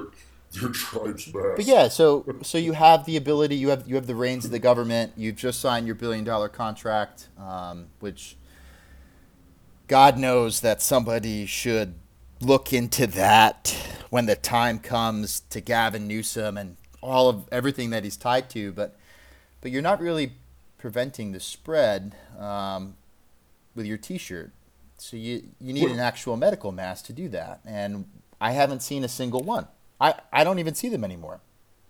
[0.54, 1.58] their tribe's mask.
[1.58, 4.52] But yeah, so so you have the ability, you have you have the reins of
[4.52, 5.14] the government.
[5.18, 8.36] You've just signed your billion dollar contract, um, which
[9.88, 11.96] God knows that somebody should
[12.40, 13.76] look into that
[14.10, 18.72] when the time comes to Gavin Newsom and all of everything that he's tied to.
[18.72, 18.96] But
[19.62, 20.34] but you're not really
[20.78, 22.96] preventing the spread um,
[23.76, 24.52] with your T-shirt.
[24.98, 28.06] So you you need an actual medical mask to do that, and
[28.42, 29.68] I haven't seen a single one.
[30.00, 31.42] I, I don't even see them anymore.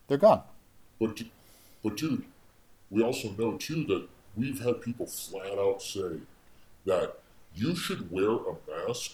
[0.08, 0.42] They're gone.
[1.00, 1.22] But,
[1.84, 2.24] but dude,
[2.90, 6.20] we also know too that we've had people flat out say
[6.86, 7.20] that
[7.56, 9.12] you should wear a mask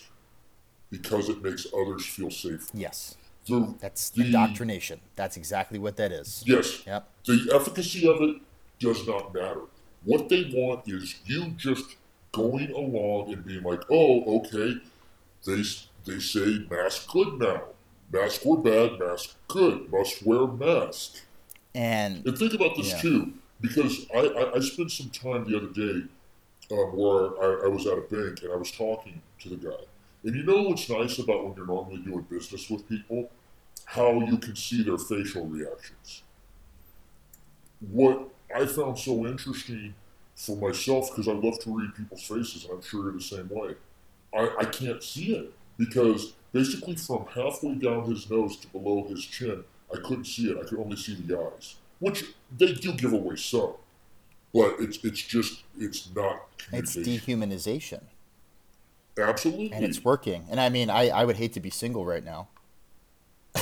[0.89, 2.65] because it makes others feel safer.
[2.74, 3.15] Yes.
[3.47, 4.99] The, That's the, indoctrination.
[5.15, 6.43] That's exactly what that is.
[6.45, 6.84] Yes.
[6.86, 7.08] Yep.
[7.25, 8.38] The efficacy of it
[8.79, 9.62] does not matter.
[10.03, 11.95] What they want is you just
[12.31, 14.75] going along and being like, oh, okay,
[15.45, 15.63] they,
[16.05, 17.62] they say mask good now.
[18.12, 19.91] Mask were bad, mask good.
[19.91, 21.21] Must wear mask.
[21.73, 23.01] And And think about this Yeah.
[23.01, 26.08] too, because I, I, I spent some time the other day
[26.71, 29.84] um, where I, I was at a bank and I was talking to the guy.
[30.25, 33.29] And you know what's nice about when you're normally doing business with people?
[33.85, 36.23] How you can see their facial reactions.
[37.91, 39.93] What I found so interesting
[40.35, 43.49] for myself, because I love to read people's faces, and I'm sure you're the same
[43.49, 43.75] way,
[44.35, 49.23] I, I can't see it because basically from halfway down his nose to below his
[49.23, 50.57] chin, I couldn't see it.
[50.57, 52.23] I could only see the eyes, which
[52.57, 53.73] they do give away some,
[54.51, 58.01] but it's it's just it's not it's dehumanization.
[59.17, 59.71] Absolutely.
[59.71, 60.45] And it's working.
[60.49, 62.47] And I mean, I, I would hate to be single right now.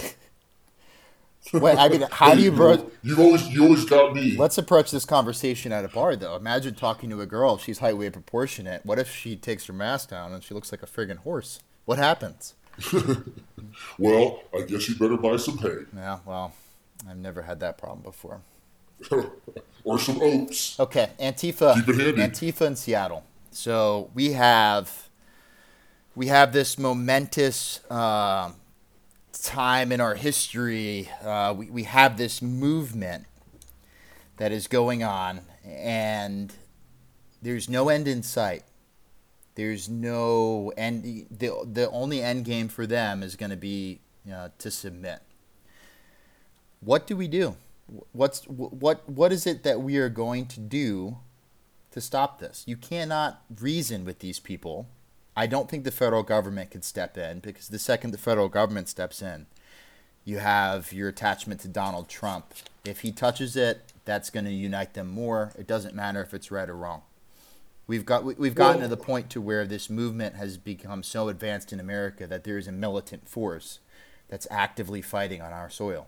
[1.54, 2.90] Wait, I mean, how do you bro?
[3.04, 4.36] You always you always got me.
[4.38, 6.36] Let's approach this conversation at a bar, though.
[6.36, 7.58] Imagine talking to a girl.
[7.58, 8.86] She's height weight proportionate.
[8.86, 11.60] What if she takes her mask down and she looks like a friggin' horse?
[11.86, 12.56] What happens?
[13.98, 16.54] Well, I guess you better buy some hay Yeah, well,
[17.10, 18.42] I've never had that problem before.
[19.84, 20.80] or some oats.
[20.80, 21.76] Okay, Antifa.
[21.76, 22.22] Keep it handy.
[22.22, 23.24] Antifa in Seattle.
[23.52, 25.03] So we have
[26.16, 28.52] we have this momentous uh,
[29.42, 31.10] time in our history.
[31.24, 33.26] Uh, we we have this movement
[34.38, 36.54] that is going on, and
[37.42, 38.64] there's no end in sight.
[39.56, 41.28] There's no end.
[41.32, 44.00] the The only end game for them is going to be
[44.32, 45.20] uh, to submit.
[46.80, 47.56] What do we do?
[48.12, 51.18] What's what what is it that we are going to do
[51.92, 52.64] to stop this?
[52.68, 54.88] You cannot reason with these people.
[55.36, 58.88] I don't think the federal government could step in because the second the federal government
[58.90, 59.48] steps in,
[60.26, 62.54] you have your attachment to Donald Trump.
[62.86, 65.52] If he touches it, that's going to unite them more.
[65.58, 67.02] It doesn't matter if it's right or wrong.
[67.88, 71.28] We've got we- we've gotten to the point to where this movement has become so
[71.30, 73.80] advanced in America that there is a militant force
[74.30, 76.08] that's actively fighting on our soil.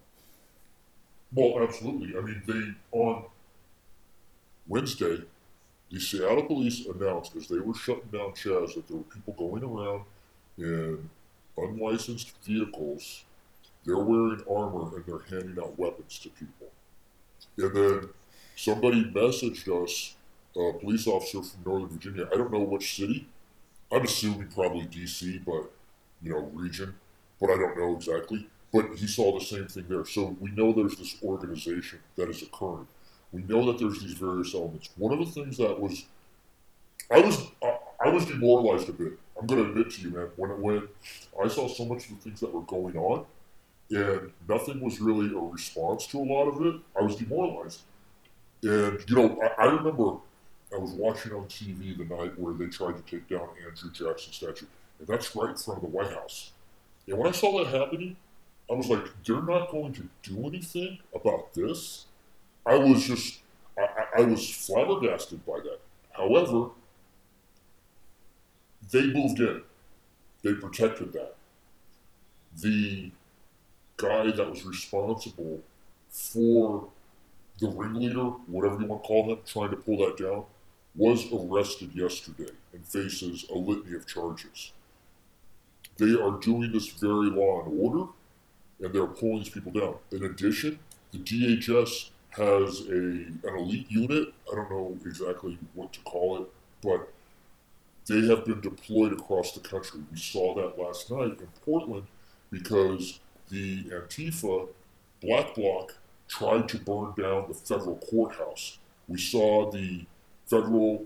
[1.34, 2.18] Well, absolutely.
[2.18, 3.26] I mean, they on
[4.68, 5.24] Wednesday,
[5.92, 9.64] the Seattle police announced as they were shutting down Chaz that there were people going
[9.64, 10.04] around
[10.58, 11.10] in
[11.58, 13.24] unlicensed vehicles.
[13.86, 16.68] They're wearing armor and they're handing out weapons to people.
[17.58, 18.10] And then
[18.56, 20.16] somebody messaged us,
[20.58, 22.28] a police officer from Northern Virginia.
[22.34, 23.28] I don't know which city.
[23.92, 25.72] I'm assuming probably D.C., but
[26.22, 26.96] you know, region.
[27.40, 28.48] But I don't know exactly.
[28.74, 30.06] But he saw the same thing there.
[30.06, 32.88] So we know there's this organization that is occurring.
[33.32, 34.90] We know that there's these various elements.
[34.98, 36.06] One of the things that was
[37.12, 39.14] I was I, I was demoralized a bit.
[39.40, 40.30] I'm going to admit to you, man.
[40.36, 40.88] When when
[41.44, 43.26] I saw so much of the things that were going on,
[43.92, 47.82] and nothing was really a response to a lot of it, I was demoralized.
[48.64, 50.18] And you know, I, I remember
[50.74, 54.36] I was watching on TV the night where they tried to take down Andrew Jackson's
[54.36, 54.66] statue,
[55.00, 56.52] and that's right in front of the White House.
[57.08, 58.16] And when I saw that happening,
[58.70, 62.06] I was like, they're not going to do anything about this.
[62.66, 63.40] I was just,
[63.78, 65.80] I, I was flabbergasted by that.
[66.12, 66.70] However,
[68.92, 69.62] they moved in.
[70.44, 71.36] They protected that.
[72.62, 73.12] The
[73.98, 75.62] guy that was responsible
[76.10, 76.88] for
[77.60, 80.46] the ringleader, whatever you want to call him, trying to pull that down,
[80.96, 84.72] was arrested yesterday and faces a litany of charges.
[85.98, 88.12] They are doing this very law and order,
[88.82, 89.96] and they're pulling these people down.
[90.12, 90.80] In addition,
[91.12, 94.34] the DHS has a an elite unit.
[94.52, 96.48] I don't know exactly what to call it,
[96.82, 97.10] but
[98.08, 100.02] they have been deployed across the country.
[100.12, 102.06] We saw that last night in Portland
[102.52, 103.20] because
[103.50, 104.68] the Antifa
[105.22, 105.96] Black Bloc
[106.28, 108.78] tried to burn down the federal courthouse.
[109.08, 110.06] We saw the
[110.48, 111.06] federal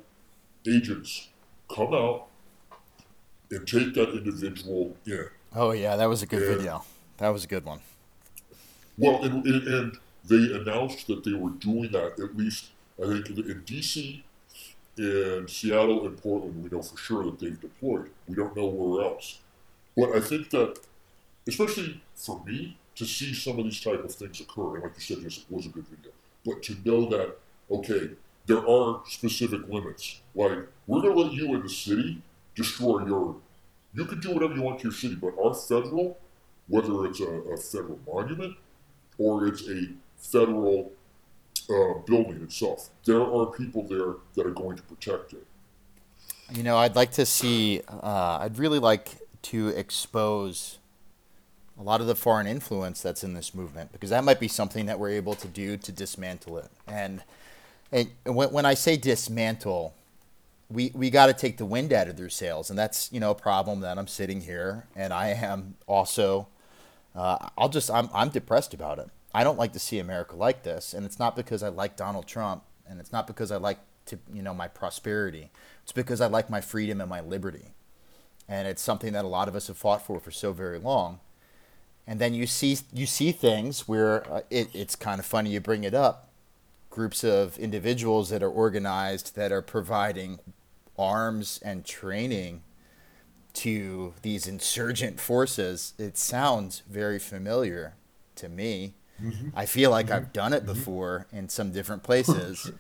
[0.68, 1.30] agents
[1.74, 2.28] come out
[3.52, 5.28] and take that individual in.
[5.56, 6.84] Oh yeah, that was a good And- video.
[7.18, 7.80] That was a good one.
[8.98, 12.70] Well, and, and, and they announced that they were doing that at least,
[13.02, 14.24] I think, in, D.C.,
[14.98, 16.64] in Seattle, and Portland.
[16.64, 18.10] We know for sure that they've deployed.
[18.28, 19.40] We don't know where else.
[19.96, 20.80] But I think that,
[21.48, 25.02] especially for me, to see some of these type of things occur, and like you
[25.02, 26.12] said, yes, it was a good video.
[26.46, 27.38] But to know that,
[27.72, 28.10] okay,
[28.46, 30.22] there are specific limits.
[30.36, 32.22] Like, we're going to let you in the city
[32.56, 33.38] destroy your.
[33.94, 36.18] You can do whatever you want to your city, but our federal,
[36.68, 38.56] whether it's a, a federal monument
[39.18, 39.88] or it's a
[40.20, 40.92] federal
[41.70, 45.46] uh, building itself, there are people there that are going to protect it.
[46.52, 47.82] You know, I'd like to see.
[47.88, 50.80] Uh, I'd really like to expose
[51.80, 54.86] a lot of the foreign influence that's in this movement because that might be something
[54.88, 56.70] that we're able to do to dismantle it.
[56.88, 57.24] And
[57.92, 59.94] and when, when I say dismantle,
[60.70, 63.32] we we got to take the wind out of their sails, and that's you know
[63.32, 66.48] a problem that I'm sitting here and I am also.
[67.16, 69.10] Uh, I'll just I'm I'm depressed about it.
[69.34, 72.28] I don't like to see America like this, and it's not because I like Donald
[72.28, 75.52] Trump, and it's not because I like to you know my prosperity.
[75.84, 77.74] It's because I like my freedom and my liberty,
[78.48, 81.20] and it's something that a lot of us have fought for for so very long.
[82.08, 85.60] And then you see you see things where uh, it, it's kind of funny you
[85.60, 86.30] bring it up.
[86.90, 90.40] Groups of individuals that are organized that are providing
[90.98, 92.64] arms and training
[93.54, 95.94] to these insurgent forces.
[96.00, 97.94] It sounds very familiar
[98.36, 98.96] to me.
[99.22, 99.50] Mm-hmm.
[99.56, 100.32] I feel like I've mm-hmm.
[100.32, 100.74] done it mm-hmm.
[100.74, 102.72] before in some different oh, places.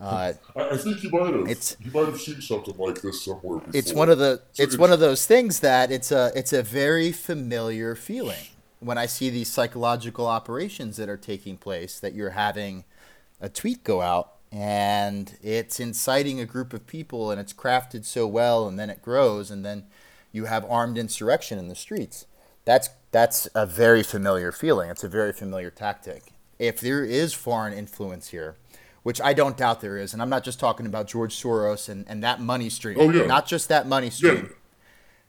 [0.00, 1.48] Uh, I, I think you might have.
[1.48, 3.70] It's- you might have seen something like this somewhere before.
[3.74, 6.62] it's one of the So it's one of those things that it's a it's a
[6.62, 8.44] very familiar feeling
[8.80, 12.84] when I see these psychological operations that are taking place that you're having
[13.40, 18.26] a tweet go out and it's inciting a group of people and it's crafted so
[18.26, 19.84] well and then it grows and then
[20.32, 22.26] you have armed insurrection in the streets
[22.64, 26.22] that's that's a very familiar feeling it's a very familiar tactic
[26.58, 28.56] if there is foreign influence here
[29.02, 32.04] which I don't doubt there is and I'm not just talking about George Soros and,
[32.08, 33.24] and that money stream Oh, yeah.
[33.26, 34.36] not just that money stream.
[34.50, 34.56] Yeah.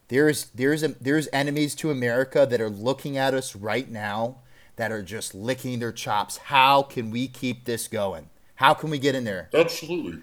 [0.10, 4.40] there's there's a, there's enemies to America that are looking at us right now
[4.76, 6.38] that are just licking their chops.
[6.38, 8.30] How can we keep this going?
[8.56, 9.50] How can we get in there?
[9.54, 10.22] Absolutely.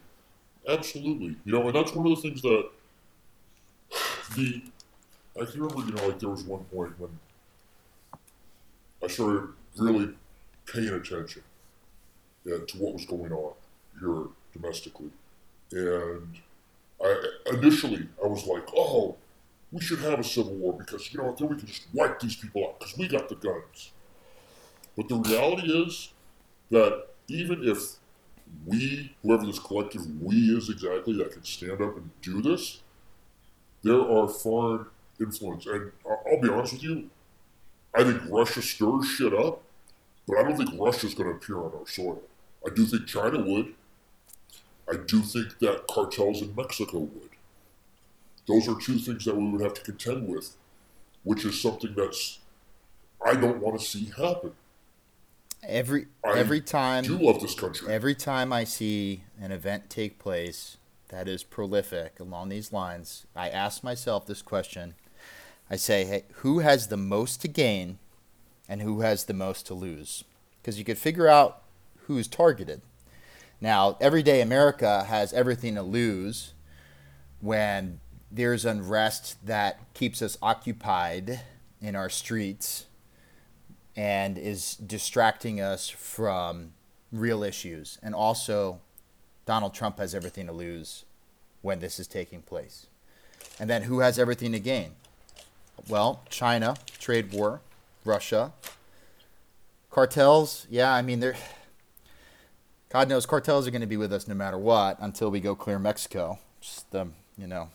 [0.69, 1.37] Absolutely.
[1.45, 2.65] You know, and that's one of the things that
[4.37, 4.63] the
[5.41, 7.11] I can remember, you know, like there was one point when
[9.05, 10.15] I started really
[10.67, 11.43] paying attention
[12.45, 13.53] yeah, to what was going on
[14.01, 15.11] here domestically.
[15.73, 16.37] And
[17.03, 19.17] I initially I was like, oh,
[19.71, 22.37] we should have a civil war because you know then we can just wipe these
[22.37, 23.93] people out because we got the guns.
[24.97, 26.13] But the reality is
[26.71, 27.97] that even if
[28.67, 32.83] we, whoever this collective we is exactly, that can stand up and do this,
[33.83, 34.87] there are foreign
[35.21, 35.67] influence.
[35.67, 37.11] And I'll be honest with you,
[37.95, 39.63] I think Russia stirs shit up,
[40.27, 42.23] but I don't think Russia's going to appear on our soil.
[42.67, 43.75] I do think China would.
[44.91, 47.31] I do think that cartels in Mexico would.
[48.47, 50.57] Those are two things that we would have to contend with,
[51.23, 52.41] which is something that's
[53.25, 54.53] I don't want to see happen.
[55.67, 57.91] Every I every do time love this country.
[57.91, 60.77] every time I see an event take place
[61.09, 64.95] that is prolific along these lines, I ask myself this question.
[65.71, 67.99] I say, hey, who has the most to gain
[68.69, 70.25] and who has the most to lose?
[70.61, 71.63] Because you could figure out
[72.07, 72.83] who's targeted.
[73.61, 76.53] Now, everyday America has everything to lose
[77.41, 78.01] when
[78.31, 81.41] there's unrest that keeps us occupied
[81.81, 82.87] in our streets
[83.97, 86.73] and is distracting us from
[87.13, 87.99] real issues.
[88.03, 88.81] And also,
[89.47, 91.05] Donald Trump has everything to lose
[91.63, 92.87] when this is taking place.
[93.59, 94.93] And then who has everything to gain?
[95.89, 97.61] Well, China, trade war,
[98.05, 98.53] Russia,
[99.91, 100.67] cartels.
[100.71, 101.37] Yeah, I mean, they're.
[102.91, 105.57] God knows cartels are going to be with us no matter what until we go
[105.57, 106.39] clear Mexico.
[106.61, 107.69] Just, um, you know,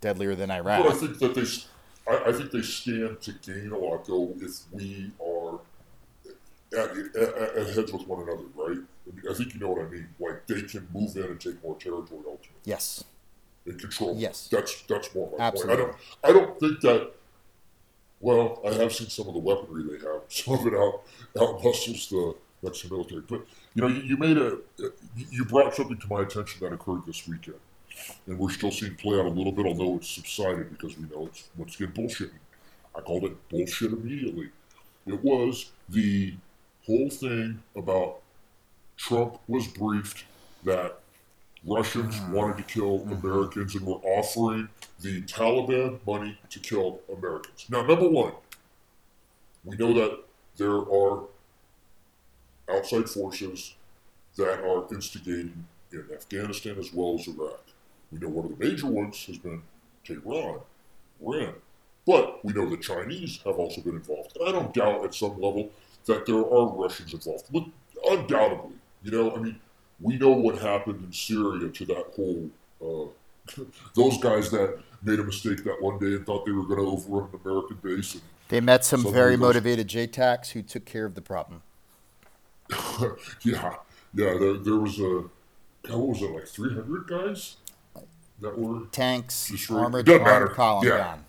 [0.00, 0.84] deadlier than Iraq.
[0.84, 4.62] I think that they, I, I think they stand to gain a lot though if
[4.72, 5.60] we are
[6.76, 8.78] at, at, at heads with one another, right?
[8.78, 10.08] I, mean, I think you know what I mean.
[10.18, 12.60] Like they can move in and take more territory ultimately.
[12.64, 13.04] Yes.
[13.64, 14.16] And control.
[14.18, 14.48] Yes.
[14.50, 15.84] That's that's more my Absolutely.
[15.84, 15.96] point.
[16.24, 17.12] I don't I don't think that.
[18.20, 20.22] Well, I have seen some of the weaponry they have.
[20.28, 21.02] Some of it out
[21.36, 23.22] outmuscles the Mexican military.
[23.28, 24.58] But you know, you, you made a
[25.30, 27.60] you brought something to my attention that occurred this weekend,
[28.26, 31.26] and we're still seeing play out a little bit, although it's subsided because we know
[31.26, 32.30] it's once again bullshit.
[32.96, 34.50] I called it bullshit immediately.
[35.06, 36.34] It was the
[36.86, 38.20] whole thing about
[38.96, 40.24] Trump was briefed
[40.64, 40.98] that
[41.64, 42.30] Russians ah.
[42.32, 43.26] wanted to kill mm-hmm.
[43.26, 44.68] Americans and were offering
[45.00, 47.66] the Taliban money to kill Americans.
[47.68, 48.32] Now, number one,
[49.64, 50.24] we know that
[50.56, 51.24] there are
[52.70, 53.74] outside forces
[54.36, 57.64] that are instigating in Afghanistan as well as Iraq.
[58.12, 59.62] We know one of the major ones has been
[60.04, 60.60] Tehran,
[61.20, 61.54] Iran.
[62.06, 64.36] But we know the Chinese have also been involved.
[64.38, 65.70] And I don't doubt at some level
[66.06, 67.44] that there are Russians involved.
[67.52, 67.66] Look,
[68.08, 68.76] undoubtedly.
[69.02, 69.60] You know, I mean,
[70.00, 72.50] we know what happened in Syria to that whole,
[72.82, 73.62] uh,
[73.94, 76.86] those guys that made a mistake that one day and thought they were going to
[76.86, 78.14] overrun an American base.
[78.14, 81.62] And They met some very those- motivated JTACs who took care of the problem.
[83.42, 83.76] yeah,
[84.14, 85.24] yeah, there, there was a,
[85.94, 87.56] what was it, like 300 guys
[88.40, 90.54] that were Tanks, re- armored, doesn't armored matter.
[90.54, 90.98] column Yeah.
[90.98, 91.24] gone.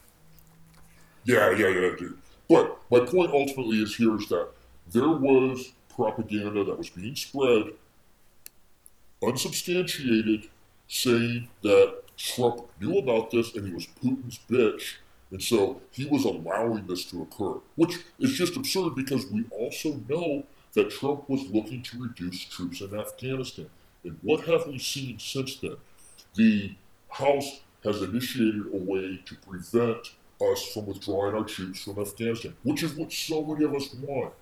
[1.25, 2.17] Yeah, yeah, yeah, dude.
[2.49, 4.49] But my point ultimately is here is that
[4.91, 7.67] there was propaganda that was being spread,
[9.21, 10.49] unsubstantiated,
[10.87, 14.95] saying that Trump knew about this and he was Putin's bitch,
[15.31, 20.01] and so he was allowing this to occur, which is just absurd because we also
[20.07, 20.43] know
[20.73, 23.69] that Trump was looking to reduce troops in Afghanistan.
[24.03, 25.77] And what have we seen since then?
[26.35, 26.75] The
[27.09, 32.83] House has initiated a way to prevent us from withdrawing our troops from Afghanistan, which
[32.83, 34.33] is what so many of us want.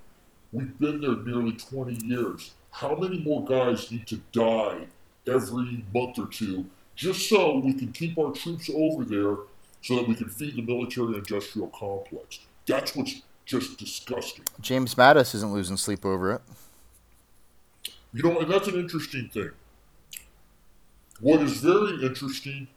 [0.52, 2.54] We've been there nearly 20 years.
[2.78, 4.86] How many more guys need to die
[5.26, 9.38] every month or two just so we can keep our troops over there
[9.82, 12.42] so that we can feed the military industrial complex?
[12.68, 14.46] That's what's just disgusting.
[14.62, 16.42] James Mattis isn't losing sleep over it.
[18.14, 19.50] You know, and that's an interesting thing.
[21.20, 22.68] What is very interesting,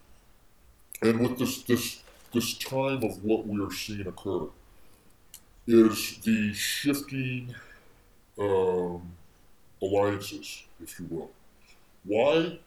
[1.03, 4.47] and with this this this time of what we are seeing occur,
[5.67, 7.55] is the shifting
[8.39, 9.03] um,
[9.83, 11.31] alliances, if you will.
[12.05, 12.59] Why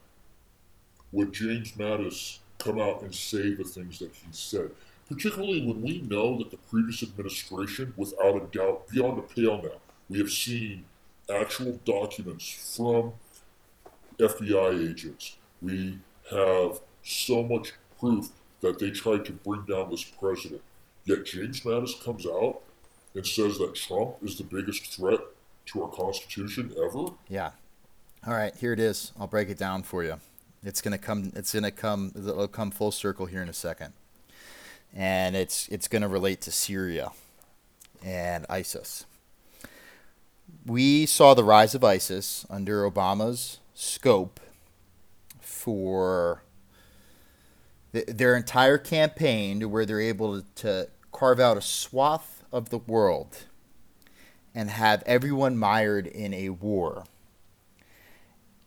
[1.11, 4.71] would James Mattis come out and say the things that he said?
[5.07, 9.79] Particularly when we know that the previous administration, without a doubt, beyond a pale now,
[10.09, 10.85] we have seen
[11.29, 13.13] actual documents from
[14.17, 15.37] FBI agents.
[15.61, 15.99] We
[16.31, 18.29] have so much proof
[18.61, 20.61] that they tried to bring down this president.
[21.05, 22.61] Yet James Mattis comes out
[23.13, 25.19] and says that Trump is the biggest threat
[25.67, 27.07] to our Constitution ever.
[27.27, 27.51] Yeah.
[28.25, 29.11] All right, here it is.
[29.19, 30.19] I'll break it down for you.
[30.63, 31.33] It's gonna come.
[31.35, 32.13] It's gonna come.
[32.15, 33.93] It'll come full circle here in a second,
[34.95, 37.11] and it's it's gonna relate to Syria
[38.01, 39.05] and ISIS.
[40.65, 44.39] We saw the rise of ISIS under Obama's scope
[45.41, 46.43] for
[47.91, 52.77] th- their entire campaign, to where they're able to carve out a swath of the
[52.77, 53.45] world
[54.55, 57.05] and have everyone mired in a war.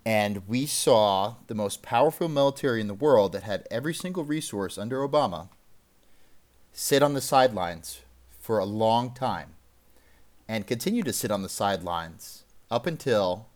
[0.05, 4.79] And we saw the most powerful military in the world that had every single resource
[4.79, 5.49] under Obama
[6.73, 8.03] sit on the sidelines
[8.41, 9.55] for a long time
[10.49, 13.47] and continue to sit on the sidelines up until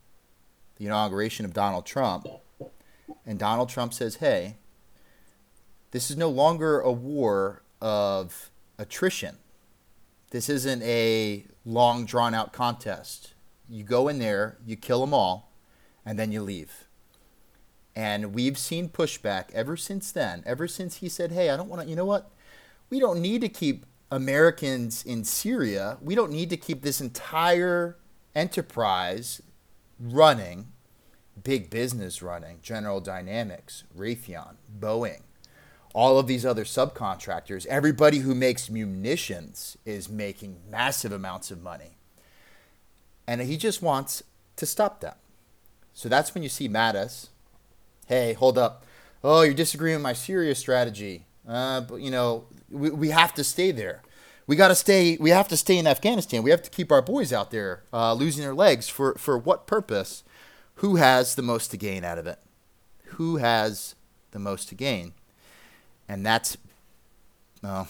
[0.77, 2.27] the inauguration of Donald Trump.
[3.25, 4.57] And Donald Trump says, hey,
[5.91, 9.37] this is no longer a war of attrition.
[10.31, 13.33] This isn't a long drawn out contest.
[13.69, 15.51] You go in there, you kill them all,
[16.05, 16.87] and then you leave.
[17.95, 21.81] And we've seen pushback ever since then, ever since he said, hey, I don't want
[21.83, 22.31] to, you know what?
[22.89, 25.97] We don't need to keep Americans in Syria.
[26.01, 27.97] We don't need to keep this entire
[28.35, 29.41] enterprise
[29.99, 30.67] running,
[31.41, 35.21] big business running, General Dynamics, Raytheon, Boeing.
[35.93, 41.97] All of these other subcontractors, everybody who makes munitions is making massive amounts of money.
[43.27, 44.23] And he just wants
[44.55, 45.17] to stop that.
[45.93, 47.27] So that's when you see Mattis.
[48.07, 48.85] Hey, hold up.
[49.23, 51.25] Oh, you're disagreeing with my Syria strategy.
[51.47, 54.01] Uh, but, you know, we, we have to stay there.
[54.47, 55.17] We got to stay.
[55.19, 56.43] We have to stay in Afghanistan.
[56.43, 59.67] We have to keep our boys out there uh, losing their legs for for what
[59.67, 60.23] purpose?
[60.75, 62.39] Who has the most to gain out of it?
[63.15, 63.95] Who has
[64.31, 65.13] the most to gain?
[66.11, 66.57] And that's
[67.63, 67.85] uh,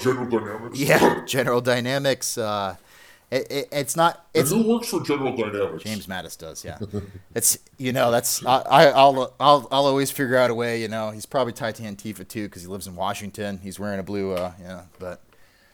[0.00, 0.78] General Dynamics.
[0.78, 2.36] Yeah, General Dynamics.
[2.36, 2.76] Uh,
[3.30, 4.26] it, it, it's not.
[4.34, 5.84] It's who works for General Dynamics?
[5.84, 6.64] James Mattis does.
[6.64, 6.78] Yeah,
[7.34, 10.82] it's you know that's I, will I'll I'll always figure out a way.
[10.82, 13.60] You know, he's probably tied to Antifa too because he lives in Washington.
[13.62, 14.32] He's wearing a blue.
[14.32, 15.22] Uh, yeah, but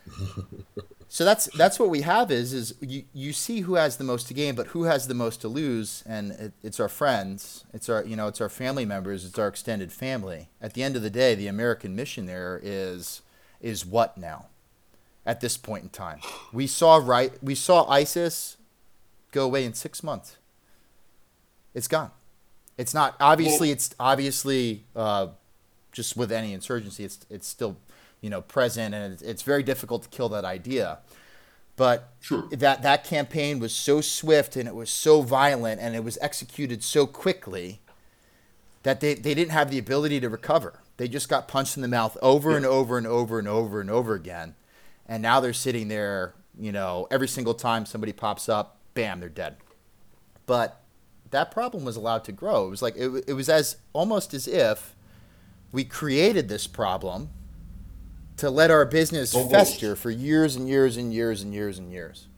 [1.09, 4.27] so that's that's what we have is is you, you see who has the most
[4.29, 7.89] to gain, but who has the most to lose, and it, it's our friends, it's
[7.89, 10.49] our you know it's our family members, it's our extended family.
[10.61, 13.23] At the end of the day, the American mission there is
[13.61, 14.47] is what now?
[15.25, 16.21] At this point in time,
[16.53, 18.57] we saw right we saw ISIS
[19.31, 20.37] go away in six months.
[21.73, 22.11] It's gone.
[22.77, 23.71] It's not obviously.
[23.71, 25.29] It's obviously uh,
[25.93, 27.05] just with any insurgency.
[27.05, 27.77] It's it's still
[28.27, 30.99] you know present, and it's, it's very difficult to kill that idea.
[31.77, 32.49] But sure.
[32.51, 36.83] that that campaign was so swift and it was so violent and it was executed
[36.83, 37.81] so quickly
[38.83, 40.81] that they, they didn't have the ability to recover.
[40.97, 42.57] They just got punched in the mouth over yeah.
[42.57, 44.57] and over and over and over and over again.
[45.07, 49.29] And now they're sitting there, you know, every single time somebody pops up, bam, they're
[49.29, 49.57] dead.
[50.47, 50.83] But
[51.31, 52.67] that problem was allowed to grow.
[52.67, 54.97] It was like it, it was as almost as if
[55.73, 57.29] we created this problem
[58.37, 62.29] to let our business fester for years and years and years and years and years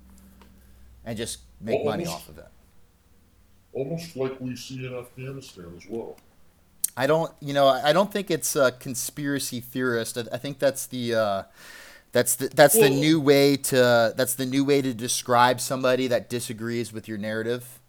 [1.04, 1.90] and just make Almost.
[1.90, 2.48] money off of it.
[3.72, 6.16] Almost like we see in Afghanistan as well.
[6.96, 10.18] I don't, you know, I don't think it's a conspiracy theorist.
[10.18, 11.42] I, I think that's the, uh,
[12.12, 16.06] that's the that's well, the new way to that's the new way to describe somebody
[16.06, 17.80] that disagrees with your narrative.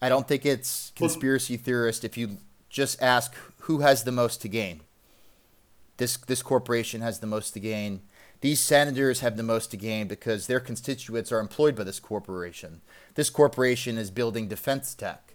[0.00, 2.38] I don't think it's conspiracy theorist if you
[2.70, 4.82] just ask who has the most to gain
[5.96, 8.02] this this corporation has the most to gain.
[8.40, 12.80] These senators have the most to gain because their constituents are employed by this corporation.
[13.14, 15.34] This corporation is building defense tech.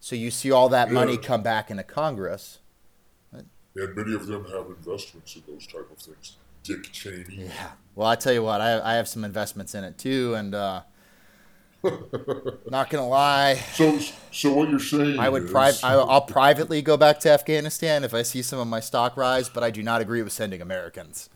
[0.00, 0.94] So you see all that yeah.
[0.94, 2.58] money come back into Congress.
[3.32, 6.36] And many of them have investments in those type of things.
[6.64, 7.44] Dick Cheney.
[7.46, 7.70] Yeah.
[7.94, 10.82] Well, I tell you what, I, I have some investments in it too, and uh,
[11.82, 13.54] Not gonna lie.
[13.74, 13.98] So,
[14.32, 15.18] so what you're saying?
[15.18, 15.50] I would is...
[15.50, 19.48] pri- I'll privately go back to Afghanistan if I see some of my stock rise,
[19.48, 21.30] but I do not agree with sending Americans.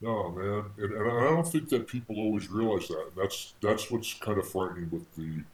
[0.00, 3.06] No, man, and, and I don't think that people always realize that.
[3.14, 5.44] And that's that's what's kind of frightening with the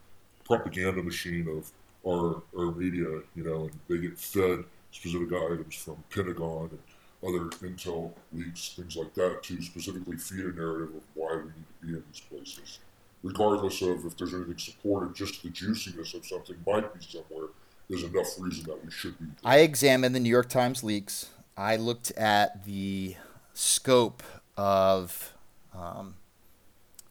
[0.46, 1.70] propaganda machine of
[2.10, 3.20] our our media.
[3.36, 6.78] You know, and they get fed specific items from Pentagon and
[7.26, 11.52] other intel leaks, things like that, to specifically feed a narrative of why we need
[11.80, 12.78] to be in these places.
[13.22, 17.48] Regardless of if there's anything supported, just the juiciness of something might be somewhere
[17.88, 19.24] is enough reason that we should be.
[19.24, 19.34] There.
[19.44, 21.30] I examined the New York Times leaks.
[21.56, 23.16] I looked at the
[23.52, 24.22] scope
[24.56, 25.34] of,
[25.76, 26.14] um,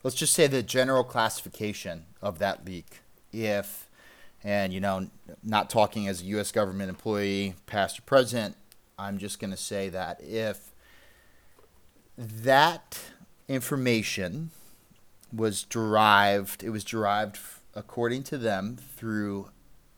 [0.03, 3.01] let's just say the general classification of that leak.
[3.33, 3.89] If,
[4.43, 5.09] and you know,
[5.43, 6.53] not talking as a U.S.
[6.53, 8.55] government employee, past or present,
[8.99, 10.71] I'm just going to say that if
[12.17, 12.99] that
[13.47, 14.49] information
[15.31, 17.37] was derived, it was derived
[17.75, 19.51] according to them through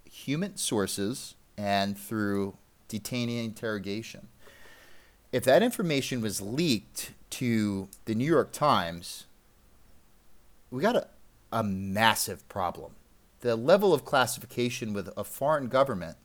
[0.03, 2.57] human sources and through
[2.89, 4.27] detainee interrogation.
[5.31, 9.27] If that information was leaked to the New York Times,
[10.71, 11.07] we got a,
[11.53, 12.95] a massive problem.
[13.39, 16.17] The level of classification with a foreign government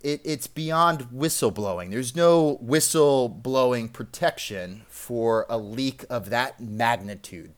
[0.00, 1.90] it, it's beyond whistleblowing.
[1.90, 7.52] There's no whistleblowing protection for a leak of that magnitude,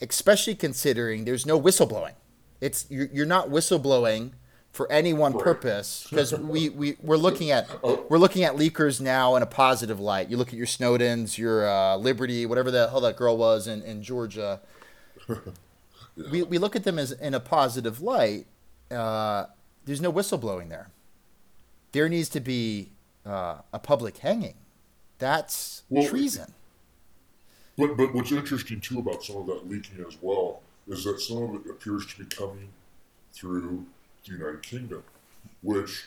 [0.00, 2.14] especially considering there's no whistleblowing.
[2.60, 4.32] It's you're, you're not whistleblowing
[4.72, 9.36] for any one purpose because we, we we're looking at we're looking at leakers now
[9.36, 10.30] in a positive light.
[10.30, 13.82] You look at your Snowdens, your uh, Liberty, whatever the hell that girl was in,
[13.82, 14.60] in Georgia.
[16.30, 18.44] We we look at them as in a positive light.
[18.90, 19.46] Uh,
[19.86, 20.90] there's no whistleblowing there
[21.92, 22.90] there needs to be
[23.24, 24.54] uh, a public hanging.
[25.18, 26.52] That's well, treason.
[27.78, 31.42] But but what's interesting too about some of that leaking as well is that some
[31.44, 32.70] of it appears to be coming
[33.32, 33.86] through
[34.24, 35.02] the United Kingdom,
[35.62, 36.04] which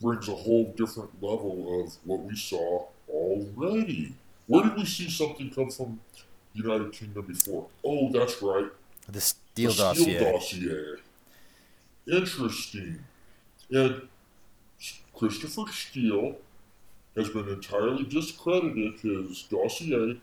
[0.00, 4.14] brings a whole different level of what we saw already.
[4.46, 6.00] Where did we see something come from
[6.54, 7.68] the United Kingdom before?
[7.84, 8.70] Oh, that's right.
[9.08, 10.32] The Steele, the Steele dossier.
[10.32, 10.96] dossier.
[12.06, 13.04] Interesting.
[13.70, 14.08] And
[15.22, 16.34] Christopher Steele
[17.14, 20.20] has been entirely discredited, his dossier.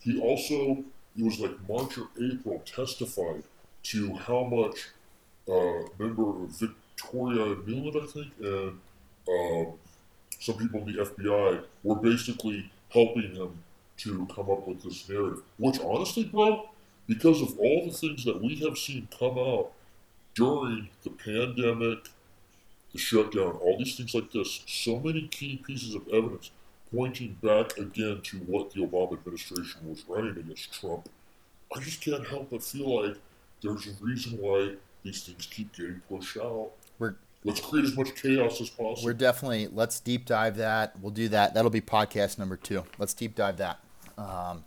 [0.00, 0.82] He also,
[1.14, 3.42] it was like March or April, testified
[3.82, 4.86] to how much
[5.46, 8.80] uh, member of Victoria Nuland, I think, and
[9.28, 9.70] uh,
[10.40, 13.62] some people in the FBI were basically helping him
[13.98, 15.42] to come up with this narrative.
[15.58, 16.70] Which, honestly, bro,
[17.06, 19.72] because of all the things that we have seen come out
[20.34, 22.08] during the pandemic,
[22.92, 26.50] the shutdown, all these things like this, so many key pieces of evidence
[26.94, 31.08] pointing back again to what the Obama administration was running against Trump.
[31.74, 33.16] I just can't help but feel like
[33.62, 36.70] there's a reason why these things keep getting pushed out.
[36.98, 39.04] We're Let's create as much chaos as possible.
[39.04, 40.98] we're definitely let's deep dive that.
[41.00, 41.54] We'll do that.
[41.54, 42.84] That'll be podcast number two.
[42.98, 43.78] Let's deep dive that.
[44.16, 44.64] Um,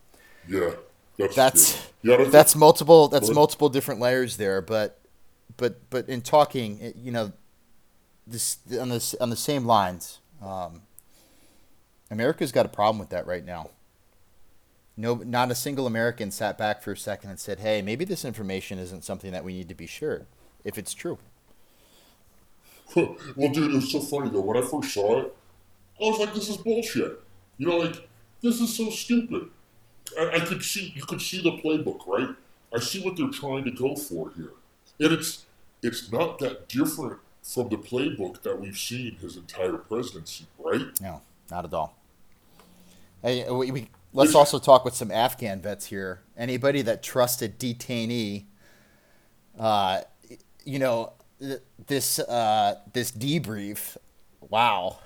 [0.47, 0.71] yeah,
[1.17, 4.99] that's that's yeah, that's, multiple that's multiple different layers there but
[5.57, 7.33] but but in talking you know
[8.27, 10.81] this on this on the same lines um,
[12.09, 13.69] america's got a problem with that right now
[14.95, 18.23] no not a single american sat back for a second and said hey maybe this
[18.23, 20.27] information isn't something that we need to be sure
[20.63, 21.17] if it's true
[22.95, 24.41] well, dude, it was so funny though.
[24.41, 25.35] When I first saw it,
[25.99, 27.21] I was like, "This is bullshit."
[27.57, 28.07] You know, like
[28.41, 29.49] this is so stupid.
[30.19, 32.35] I, I could see, you could see the playbook, right?
[32.73, 34.51] I see what they're trying to go for here,
[34.99, 35.45] and it's
[35.81, 40.99] it's not that different from the playbook that we've seen his entire presidency, right?
[41.01, 41.95] no not at all
[43.21, 48.45] hey, we, we, let's also talk with some afghan vets here anybody that trusted detainee
[49.59, 50.01] uh,
[50.65, 53.97] you know th- this uh, this debrief.
[54.49, 54.99] Wow,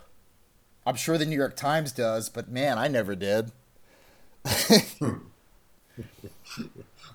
[0.85, 3.51] I'm sure the New York Times does, but man, I never did.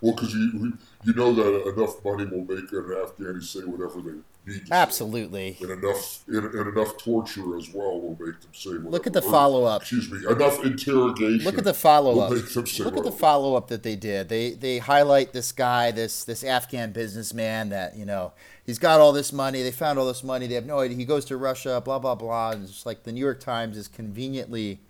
[0.02, 4.16] Well, because you you know that enough money will make an Afghani say whatever they
[4.46, 4.60] need.
[4.60, 4.72] To say.
[4.72, 5.56] Absolutely.
[5.60, 8.70] And enough and, and enough torture as well will make them say.
[8.70, 9.82] Whatever, Look at the follow up.
[9.82, 10.18] Excuse me.
[10.28, 11.44] Enough interrogation.
[11.44, 12.32] Look at the follow will up.
[12.32, 14.28] make them say Look at the follow up that they did.
[14.28, 18.32] They they highlight this guy, this this Afghan businessman that you know
[18.64, 19.62] he's got all this money.
[19.62, 20.46] They found all this money.
[20.46, 20.96] They have no idea.
[20.96, 21.80] He goes to Russia.
[21.84, 22.50] Blah blah blah.
[22.50, 24.80] And it's just like the New York Times is conveniently,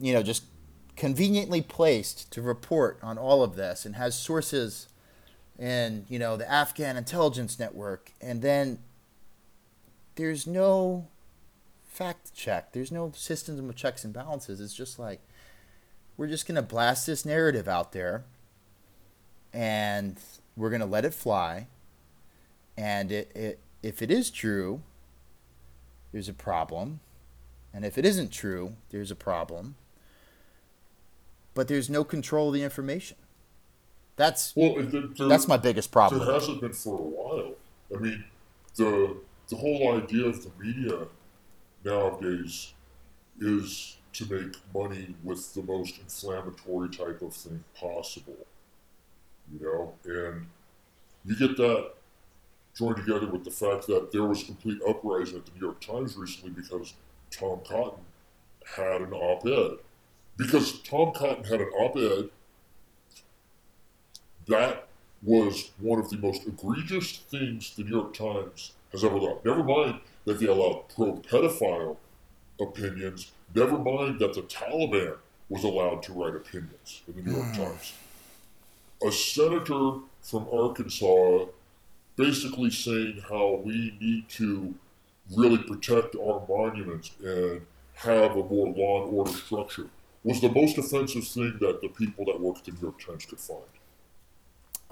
[0.00, 0.44] you know, just
[0.96, 4.88] conveniently placed to report on all of this and has sources
[5.58, 8.78] in you know the Afghan intelligence network, and then
[10.16, 11.06] there's no
[11.86, 12.72] fact check.
[12.72, 14.60] There's no system of checks and balances.
[14.60, 15.20] It's just like
[16.16, 18.24] we're just gonna blast this narrative out there,
[19.52, 20.18] and
[20.56, 21.68] we're gonna let it fly.
[22.76, 24.82] And it, it if it is true,
[26.12, 27.00] there's a problem,
[27.72, 29.76] and if it isn't true, there's a problem.
[31.54, 33.16] But there's no control of the information.
[34.16, 36.24] That's Well, there- that's my biggest problem.
[36.24, 37.54] There hasn't been for a while.
[37.94, 38.24] I mean,
[38.76, 39.16] the
[39.48, 41.06] the whole idea of the media
[41.84, 42.72] nowadays
[43.40, 48.46] is to make money with the most inflammatory type of thing possible.
[49.52, 50.46] You know, and
[51.24, 51.92] you get that
[52.74, 55.80] joined together with the fact that there was a complete uprising at the New York
[55.80, 56.94] Times recently because
[57.30, 58.04] Tom Cotton
[58.76, 59.78] had an op-ed.
[60.36, 62.30] Because Tom Cotton had an op-ed
[64.46, 64.88] that
[65.22, 69.38] was one of the most egregious things the New York Times has ever done.
[69.44, 71.96] Never mind that they allowed pro pedophile
[72.60, 75.16] opinions, never mind that the Taliban
[75.48, 77.62] was allowed to write opinions in the New York hmm.
[77.64, 77.92] Times.
[79.06, 81.46] A senator from Arkansas
[82.16, 84.74] basically saying how we need to
[85.34, 87.60] really protect our monuments and
[87.94, 89.86] have a more law and order structure
[90.22, 93.26] was the most offensive thing that the people that work at the New York Times
[93.26, 93.62] could find.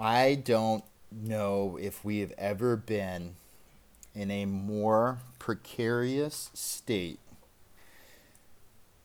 [0.03, 0.83] I don't
[1.13, 3.37] know if we have ever been
[4.17, 7.21] in a more precarious state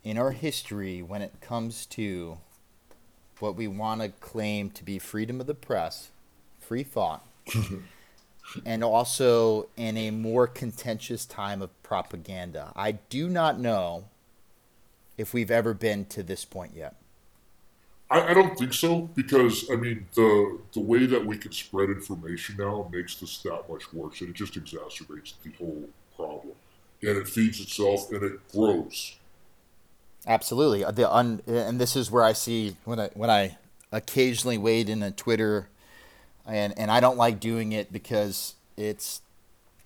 [0.03, 2.39] in our history when it comes to
[3.37, 6.09] what we want to claim to be freedom of the press,
[6.59, 7.23] free thought,
[8.65, 12.73] and also in a more contentious time of propaganda.
[12.75, 14.05] I do not know
[15.15, 16.95] if we've ever been to this point yet.
[18.09, 21.89] I, I don't think so because I mean the the way that we can spread
[21.89, 26.55] information now makes this that much worse, and it just exacerbates the whole problem,
[27.01, 29.17] and it feeds itself and it grows.
[30.25, 30.83] Absolutely.
[30.91, 33.57] The un, and this is where I see when I when I
[33.91, 35.69] occasionally wade in on Twitter,
[36.45, 39.21] and and I don't like doing it because it's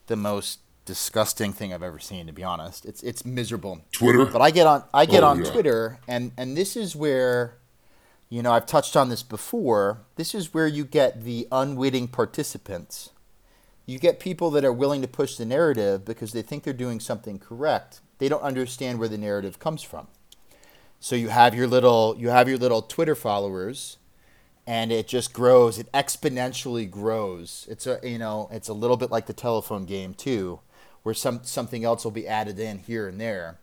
[0.07, 2.25] the most disgusting thing I've ever seen.
[2.27, 3.81] To be honest, it's it's miserable.
[3.91, 5.51] Twitter, But I get on I get Oh, on yeah.
[5.51, 7.55] Twitter, and and this is where,
[8.31, 9.99] you know, I've touched on this before.
[10.15, 13.11] This is where you get the unwitting participants
[13.85, 16.99] you get people that are willing to push the narrative because they think they're doing
[16.99, 17.99] something correct.
[18.19, 20.07] They don't understand where the narrative comes from.
[20.99, 23.97] So you have your little you have your little Twitter followers
[24.67, 27.67] and it just grows, it exponentially grows.
[27.69, 30.59] It's a you know, it's a little bit like the telephone game too,
[31.01, 33.57] where some something else will be added in here and there.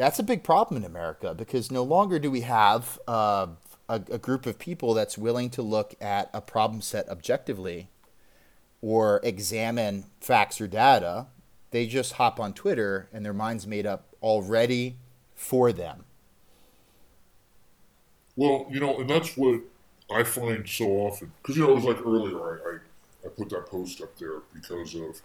[0.00, 3.48] That's a big problem in America because no longer do we have uh,
[3.86, 7.90] a, a group of people that's willing to look at a problem set objectively
[8.80, 11.26] or examine facts or data.
[11.70, 14.96] They just hop on Twitter and their mind's made up already
[15.34, 16.04] for them.
[18.36, 19.60] Well, you know, and that's what
[20.10, 21.32] I find so often.
[21.42, 24.38] Because, you know, it was like earlier, I, I, I put that post up there
[24.54, 25.20] because of.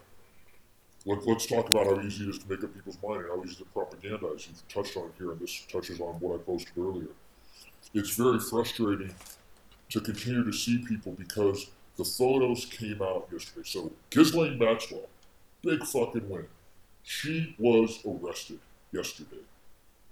[1.06, 3.44] Let, let's talk about how easy it is to make up people's mind and how
[3.44, 4.48] easy to propagandize.
[4.48, 7.08] You've touched on here, and this touches on what I posted earlier.
[7.94, 9.14] It's very frustrating
[9.90, 13.62] to continue to see people because the photos came out yesterday.
[13.64, 15.08] So, Ghislaine Maxwell,
[15.62, 16.46] big fucking win.
[17.04, 18.58] She was arrested
[18.92, 19.42] yesterday.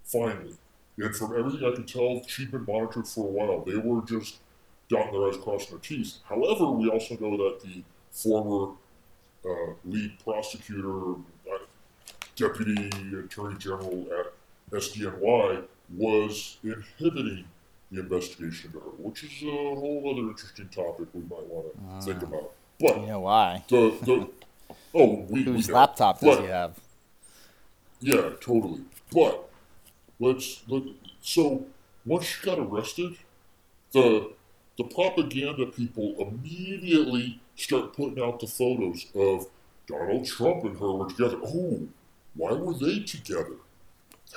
[0.05, 0.55] Finally.
[0.97, 3.65] And from everything I can tell, she'd been monitored for a while.
[3.65, 4.37] They were just
[4.89, 6.21] dotting their eyes, crossing their T's.
[6.29, 7.83] However, we also know that the
[8.13, 8.77] former
[9.49, 11.59] uh, lead prosecutor, uh,
[12.37, 14.33] deputy attorney general at
[14.73, 15.65] SDNY,
[15.97, 17.45] was inhibiting
[17.91, 21.97] the investigation to her, which is a whole other interesting topic we might want to
[21.97, 22.53] uh, think about.
[22.81, 23.65] But you know why?
[23.69, 24.29] The, the
[24.95, 26.81] oh, we, whose we laptop does but, he have?
[28.01, 28.83] Yeah, totally.
[29.13, 29.49] But
[30.19, 30.83] let's let
[31.21, 31.67] so
[32.05, 33.17] once she got arrested,
[33.93, 34.33] the
[34.77, 39.47] the propaganda people immediately start putting out the photos of
[39.87, 41.39] Donald Trump and her were together.
[41.43, 41.89] Oh,
[42.35, 43.57] why were they together?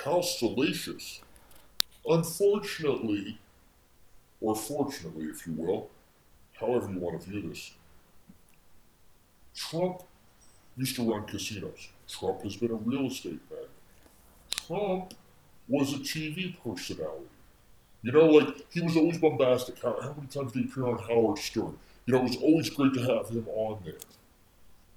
[0.04, 1.22] How salacious.
[2.06, 3.40] Unfortunately,
[4.40, 5.90] or fortunately, if you will,
[6.60, 7.74] however you want to view this,
[9.56, 10.04] Trump
[10.76, 11.90] used to run casinos.
[12.08, 13.68] Trump has been a real estate man.
[14.50, 15.14] Trump
[15.68, 17.26] was a TV personality.
[18.04, 19.82] You know, like he was always bombastic.
[19.82, 21.78] How, how many times did he appear on Howard Stern?
[22.08, 23.98] You know, it was always great to have him on there.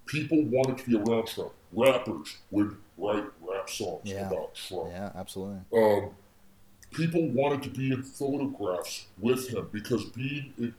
[0.07, 1.53] People wanted to be around Trump.
[1.73, 4.29] Rappers would write rap songs yeah.
[4.29, 4.89] about Trump.
[4.91, 5.61] Yeah, absolutely.
[5.77, 6.11] Um,
[6.93, 10.73] people wanted to be in photographs with him because being if,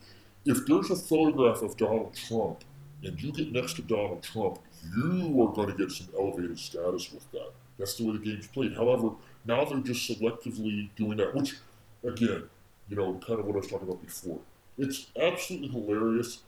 [0.46, 2.64] if there's a photograph of Donald Trump
[3.04, 4.60] and you get next to Donald Trump,
[4.96, 7.52] you are going to get some elevated status with that.
[7.78, 8.74] That's the way the game's played.
[8.74, 9.12] However,
[9.46, 11.56] now they're just selectively doing that, which,
[12.04, 12.44] again,
[12.88, 14.40] you know, kind of what I was talking about before.
[14.78, 16.39] It's absolutely hilarious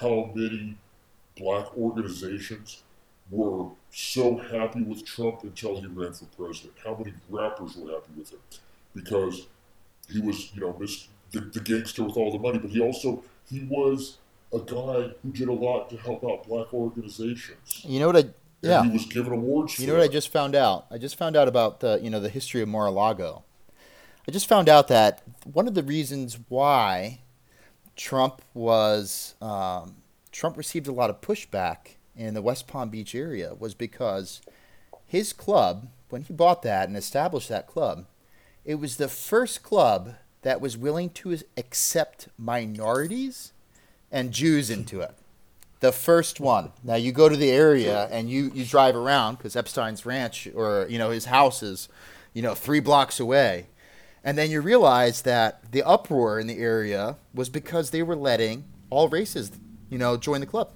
[0.00, 0.76] how many
[1.36, 2.82] black organizations
[3.30, 6.74] were so happy with Trump until he ran for president.
[6.84, 8.40] How many rappers were happy with him
[8.94, 9.46] because
[10.10, 10.76] he was, you know,
[11.32, 14.18] the, the gangster with all the money, but he also he was
[14.52, 17.82] a guy who did a lot to help out black organizations.
[17.84, 18.24] You know what I
[18.62, 18.82] yeah.
[18.82, 19.78] he was given awards.
[19.78, 20.86] You know what I just found out?
[20.90, 23.44] I just found out about the you know the history of Mar-a-Lago.
[24.26, 27.20] I just found out that one of the reasons why
[27.98, 29.96] Trump was um,
[30.32, 34.40] Trump received a lot of pushback in the West Palm Beach area was because
[35.06, 38.06] his club, when he bought that and established that club,
[38.64, 43.52] it was the first club that was willing to accept minorities
[44.10, 45.14] and Jews into it
[45.80, 46.72] the first one.
[46.82, 50.86] Now you go to the area and you, you drive around because Epstein's ranch or
[50.88, 51.88] you know his house is,
[52.32, 53.66] you know, three blocks away,
[54.28, 58.62] and then you realize that the uproar in the area was because they were letting
[58.90, 59.50] all races,
[59.88, 60.68] you know, join the club,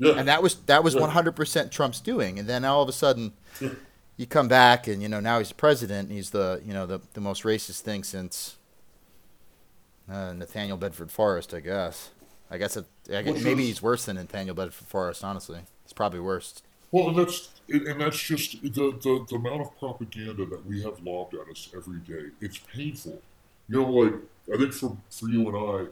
[0.00, 0.14] yeah.
[0.14, 2.36] and that was that was one hundred percent Trump's doing.
[2.36, 3.74] And then all of a sudden, yeah.
[4.16, 6.10] you come back and you know now he's the president.
[6.10, 8.56] he's the you know the the most racist thing since
[10.10, 12.10] uh, Nathaniel Bedford Forrest, I guess.
[12.50, 15.22] I guess, it, I guess maybe he's worse than Nathaniel Bedford Forrest.
[15.22, 16.60] Honestly, he's probably worse.
[16.96, 20.98] Well, and that's and that's just the, the, the amount of propaganda that we have
[21.04, 22.30] lobbed at us every day.
[22.40, 23.20] It's painful.
[23.68, 24.14] You know, like
[24.54, 25.90] I think for for you and I,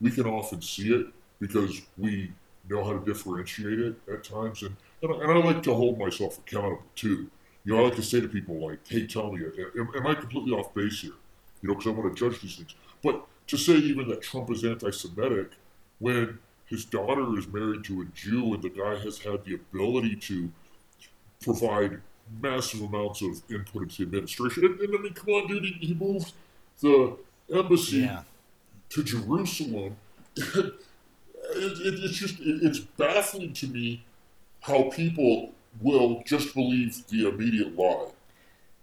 [0.00, 1.06] we can often see it
[1.38, 2.32] because we
[2.68, 6.00] know how to differentiate it at times, and and I, and I like to hold
[6.00, 7.30] myself accountable too.
[7.64, 9.44] You know, I like to say to people like, "Hey, tell me,
[9.78, 11.18] am, am I completely off base here?"
[11.62, 12.74] You know, because I want to judge these things.
[13.04, 15.52] But to say even that Trump is anti-Semitic
[16.00, 16.40] when
[16.70, 20.50] his daughter is married to a Jew and the guy has had the ability to
[21.42, 22.00] provide
[22.40, 24.64] massive amounts of input into the administration.
[24.64, 26.32] And, and I mean, come on, dude, he, he moved
[26.80, 27.16] the
[27.52, 28.22] embassy yeah.
[28.90, 29.96] to Jerusalem.
[30.36, 30.74] it,
[31.56, 34.04] it, it's just, it, it's baffling to me
[34.60, 38.10] how people will just believe the immediate lie.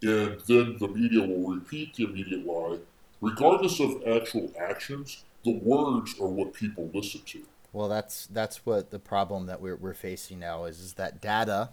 [0.02, 2.80] And then the media will repeat the immediate lie,
[3.22, 7.42] regardless of actual actions the words are what people listen to.
[7.78, 11.70] Well, that's that's what the problem that we're we're facing now is is that data,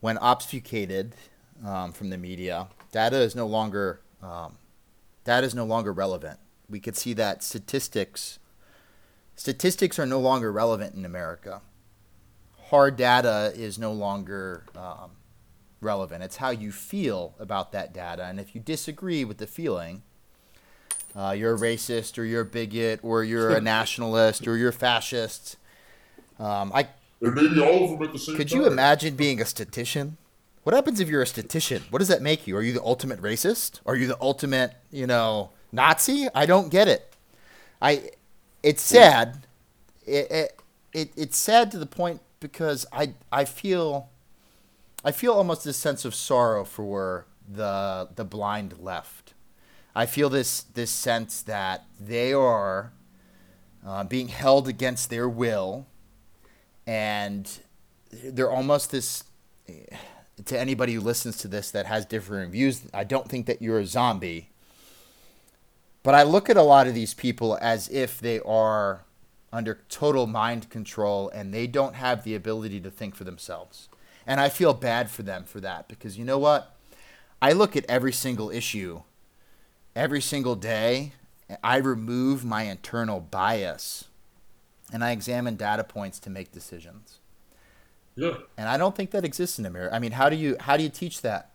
[0.00, 1.14] when obfuscated
[1.62, 4.56] um, from the media, data is no longer um,
[5.22, 6.38] data is no longer relevant.
[6.70, 8.38] We could see that statistics
[9.34, 11.60] statistics are no longer relevant in America.
[12.70, 15.10] Hard data is no longer um,
[15.82, 16.24] relevant.
[16.24, 20.04] It's how you feel about that data, and if you disagree with the feeling,
[21.16, 24.72] uh, you're a racist or you're a bigot or you're a nationalist or you're a
[24.72, 25.56] fascist.
[26.38, 26.88] Um, I
[27.22, 28.60] and maybe all of them at the same could time.
[28.60, 30.18] you imagine being a statistician?
[30.64, 31.84] What happens if you're a statistician?
[31.90, 32.56] What does that make you?
[32.56, 33.80] Are you the ultimate racist?
[33.86, 36.28] Are you the ultimate, you know, Nazi?
[36.34, 37.14] I don't get it.
[37.80, 38.10] I,
[38.62, 39.46] it's sad.
[40.04, 40.60] It, it,
[40.92, 44.10] it it's sad to the point because I I feel,
[45.04, 49.25] I feel almost this sense of sorrow for the the blind left.
[49.96, 52.92] I feel this this sense that they are
[53.84, 55.86] uh, being held against their will,
[56.86, 57.50] and
[58.12, 59.24] they're almost this.
[60.44, 63.78] To anybody who listens to this that has different views, I don't think that you're
[63.78, 64.50] a zombie.
[66.02, 69.06] But I look at a lot of these people as if they are
[69.50, 73.88] under total mind control and they don't have the ability to think for themselves.
[74.26, 76.76] And I feel bad for them for that because you know what?
[77.40, 79.02] I look at every single issue
[79.96, 81.12] every single day,
[81.64, 84.04] I remove my internal bias
[84.92, 87.18] and I examine data points to make decisions.
[88.14, 88.34] Yeah.
[88.56, 89.94] And I don't think that exists in America.
[89.94, 91.50] I mean, how do you how do you teach that?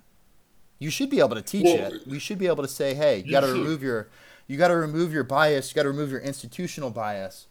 [0.79, 2.07] You should be able to teach Well, it.
[2.07, 4.09] We should be able to say, "Hey, you, you got to remove your
[4.47, 7.47] you got to remove your bias, you got to remove your institutional bias."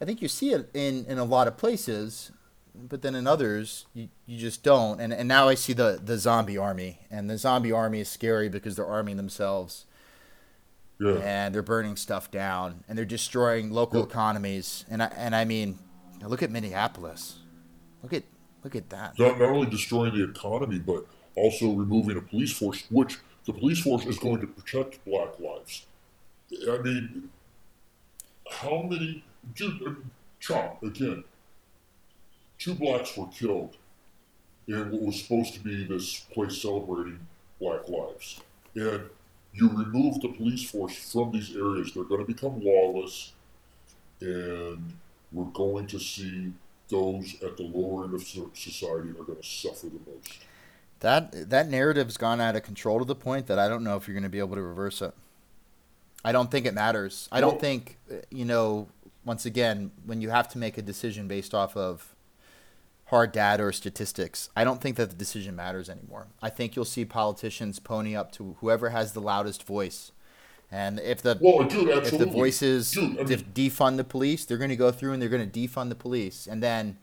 [0.00, 2.32] I think you see it in in a lot of places,
[2.74, 5.00] but then in others you, you just don't.
[5.00, 8.48] And and now I see the the zombie army, and the zombie army is scary
[8.48, 9.84] because they're arming themselves
[11.00, 11.14] Yeah.
[11.14, 14.10] and they're burning stuff down and they're destroying local Yep.
[14.10, 14.84] economies.
[14.90, 15.78] And I and I mean,
[16.22, 17.38] look at Minneapolis.
[18.02, 18.24] Look at
[18.62, 19.18] look at that.
[19.18, 23.80] Not, not only destroying the economy, but also removing a police force, which the police
[23.80, 25.86] force is going to protect black lives.
[26.70, 27.30] I mean,
[28.50, 29.24] how many,
[29.54, 29.92] dude, uh,
[30.40, 31.24] Chop, again,
[32.58, 33.76] two blacks were killed
[34.66, 37.20] in what was supposed to be this place celebrating
[37.60, 38.40] black lives.
[38.74, 39.02] And
[39.52, 43.32] you remove the police force from these areas, they're going to become lawless,
[44.20, 44.92] and
[45.32, 46.52] we're going to see
[46.88, 50.38] those at the lower end of society are going to suffer the most.
[51.00, 54.06] That that narrative's gone out of control to the point that I don't know if
[54.06, 55.14] you're going to be able to reverse it.
[56.24, 57.28] I don't think it matters.
[57.32, 57.98] I don't Well- think
[58.30, 58.88] you know.
[59.22, 62.14] Once again, when you have to make a decision based off of
[63.10, 66.28] hard data or statistics, I don't think that the decision matters anymore.
[66.40, 70.12] I think you'll see politicians pony up to whoever has the loudest voice,
[70.70, 74.58] and if the Well, dude, if the voices Dude, I mean- defund the police, they're
[74.58, 76.46] going to go through and they're going to defund the police.
[76.46, 76.98] And then,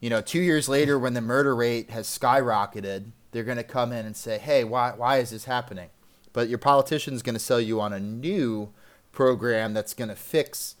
[0.00, 3.92] you know, two years later, when the murder rate has skyrocketed, they're going to come
[3.92, 5.90] in and say, "Hey, why why is this happening?"
[6.32, 8.70] But your politician's going to sell you on a new
[9.12, 10.74] program that's going to fix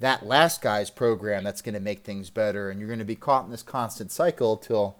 [0.00, 3.14] that last guy's program that's going to make things better, and you're going to be
[3.14, 4.96] caught in this constant cycle till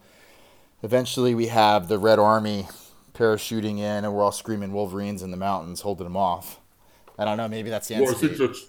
[0.82, 2.68] eventually we have the Red Army
[3.14, 6.60] parachuting in, and we're all screaming Wolverines in the mountains, holding them off.
[7.18, 7.48] I don't know.
[7.48, 8.66] Maybe that's the end Well, I think that's.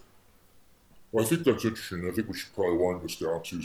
[1.11, 2.07] Well, I think that's interesting.
[2.07, 3.61] I think we should probably wind this down too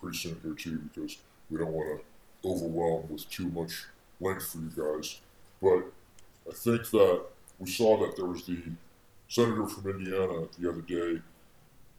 [0.00, 1.18] pretty soon here too, because
[1.50, 3.84] we don't want to overwhelm with too much
[4.20, 5.20] length for you guys.
[5.62, 5.84] But
[6.48, 7.22] I think that
[7.58, 8.58] we saw that there was the
[9.28, 11.20] senator from Indiana the other day.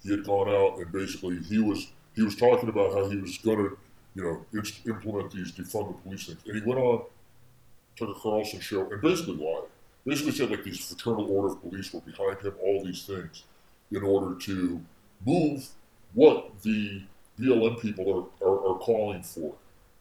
[0.06, 3.38] He had gone out and basically he was he was talking about how he was
[3.40, 3.78] going to,
[4.14, 4.46] you know,
[4.86, 7.04] implement these defund the police things, and he went on
[7.98, 9.68] Tucker Carlson show and basically lied.
[10.06, 13.44] Basically said like these fraternal order of police were behind him, all these things,
[13.92, 14.82] in order to
[15.26, 15.68] move
[16.14, 17.02] what the
[17.40, 19.56] BLM people are, are, are calling for.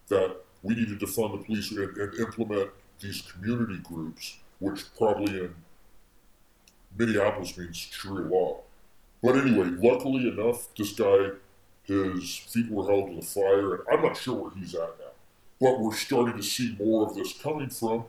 [0.09, 5.41] That we need to defund the police and, and implement these community groups, which probably
[5.41, 5.55] in
[6.97, 8.61] Minneapolis means Sharia law.
[9.25, 11.31] But anyway, luckily enough, this guy,
[11.85, 15.12] his feet were held to the fire, and I'm not sure where he's at now.
[15.59, 18.05] But we're starting to see more of this coming from,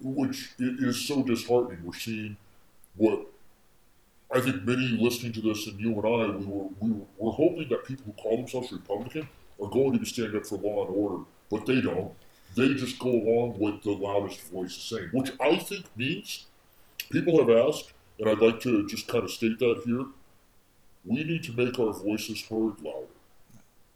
[0.00, 1.84] which is so disheartening.
[1.84, 2.36] We're seeing
[2.96, 3.24] what
[4.34, 7.68] I think many listening to this, and you and I, we were, we were, hoping
[7.68, 9.28] that people who call themselves Republican
[9.62, 12.14] are going to be standing up for law and order, but they don't.
[12.56, 16.46] They just go along with the loudest voice saying, which I think means
[17.12, 20.06] people have asked, and I'd like to just kind of state that here.
[21.04, 23.08] We need to make our voices heard louder.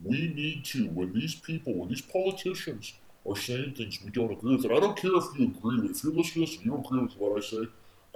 [0.02, 2.94] We need to, when these people, when these politicians
[3.28, 5.92] are saying things we don't agree with, and I don't care if you agree with,
[5.96, 7.66] if you're listening to this and you don't agree with what I say,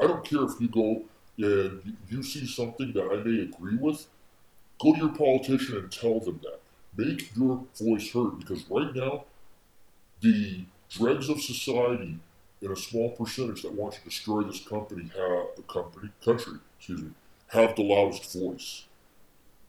[0.01, 1.05] I don't care if you go
[1.39, 4.07] and you- see something that I may agree with,
[4.81, 6.61] Go to your politician and tell them that.
[6.97, 9.25] Make your voice heard because right now,
[10.21, 12.19] the dregs of society
[12.61, 17.03] in a small percentage that want to destroy this company have the company country, excuse
[17.03, 17.11] me,
[17.51, 18.85] have the loudest voice.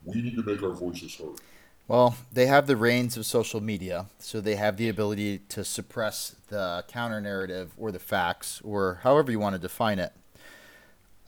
[0.04, 1.40] We need to make our voices heard.
[1.88, 6.36] Well, they have the reins of social media, so they have the ability to suppress
[6.48, 10.14] the counter narrative or the facts, or however you want to define it,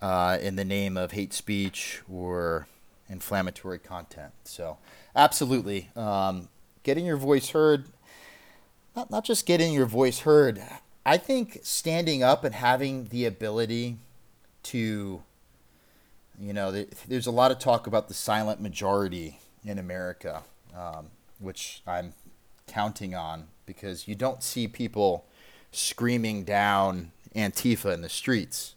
[0.02, 2.68] uh, in the name of hate speech or
[3.10, 4.32] inflammatory content.
[4.46, 4.78] So,
[5.16, 6.48] absolutely, um,
[6.84, 7.86] getting your voice heard,
[8.96, 10.62] not, not just getting your voice heard,
[11.06, 13.98] I think standing up and having the ability
[14.64, 15.24] to,
[16.40, 16.72] you know,
[17.08, 20.44] there's a lot of talk about the silent majority in America,
[20.76, 21.08] um,
[21.40, 22.14] which I'm
[22.68, 25.26] counting on because you don't see people
[25.72, 28.76] screaming down Antifa in the streets.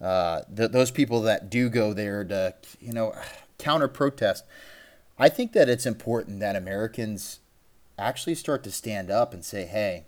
[0.00, 3.14] Uh, th- those people that do go there to, you know,
[3.58, 4.44] counter protest.
[5.18, 7.40] I think that it's important that Americans
[7.98, 10.04] actually start to stand up and say, hey,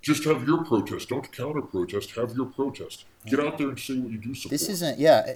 [0.00, 1.08] just have your protest.
[1.08, 2.12] Don't counter protest.
[2.12, 3.04] Have your protest.
[3.26, 4.50] Get out there and say what you do support.
[4.50, 5.34] This isn't, yeah,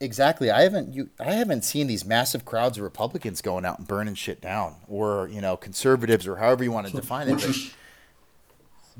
[0.00, 0.50] exactly.
[0.50, 4.14] I haven't you I haven't seen these massive crowds of Republicans going out and burning
[4.14, 7.42] shit down, or you know, conservatives, or however you want to define it.
[7.44, 7.72] Is,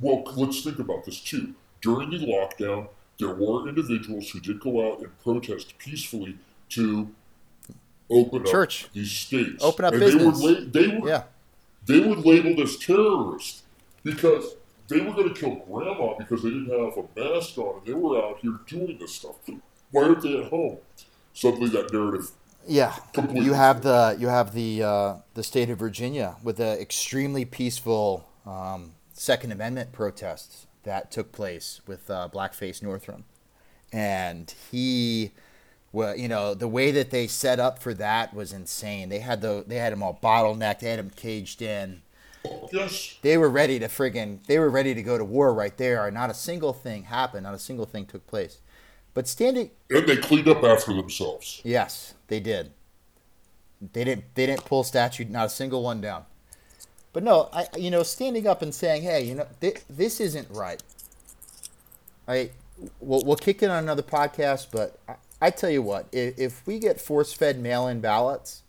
[0.00, 1.54] well, let's think about this too.
[1.80, 6.38] During the lockdown, there were individuals who did go out and protest peacefully
[6.70, 7.10] to
[8.10, 8.84] open Church.
[8.84, 9.62] up these states.
[9.62, 10.40] Open up and business.
[10.40, 11.22] They were, they were, yeah.
[11.86, 13.62] they were labeled as terrorists
[14.02, 14.54] because
[14.88, 17.92] they were going to kill grandma because they didn't have a mask on and they
[17.92, 19.36] were out here doing this stuff.
[19.90, 20.78] Why aren't they at home?
[21.32, 22.30] Suddenly, that narrative.
[22.66, 22.94] Yeah,
[23.32, 28.28] you have the you have the uh, the state of Virginia with the extremely peaceful
[28.44, 33.24] um, Second Amendment protests that took place with uh, Blackface Northam,
[33.92, 35.32] and he,
[35.92, 39.08] well, you know, the way that they set up for that was insane.
[39.08, 42.02] They had the they had him all bottlenecked, they had him caged in.
[42.72, 43.16] Yes.
[43.22, 46.10] They were ready to friggin' they were ready to go to war right there.
[46.10, 47.44] Not a single thing happened.
[47.44, 48.60] Not a single thing took place.
[49.14, 51.60] But standing and they cleaned up after themselves.
[51.64, 52.70] Yes, they did.
[53.92, 54.34] They didn't.
[54.34, 55.30] They didn't pull statute.
[55.30, 56.24] Not a single one down.
[57.12, 60.48] But no, I you know standing up and saying, hey, you know, th- this isn't
[60.50, 60.82] right.
[62.26, 62.50] I
[63.00, 66.66] we'll, we'll kick it on another podcast, but I, I tell you what, if, if
[66.66, 68.62] we get force-fed mail-in ballots,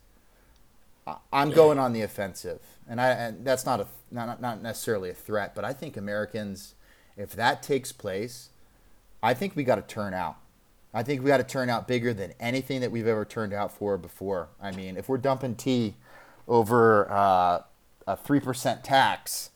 [1.32, 5.14] I'm going on the offensive, and I and that's not a not not necessarily a
[5.14, 6.74] threat, but I think Americans,
[7.16, 8.49] if that takes place,
[9.22, 10.36] I think we got to turn out.
[10.92, 13.72] I think we got to turn out bigger than anything that we've ever turned out
[13.72, 14.48] for before.
[14.60, 15.94] I mean, if we're dumping tea
[16.48, 17.60] over uh,
[18.06, 19.50] a 3% tax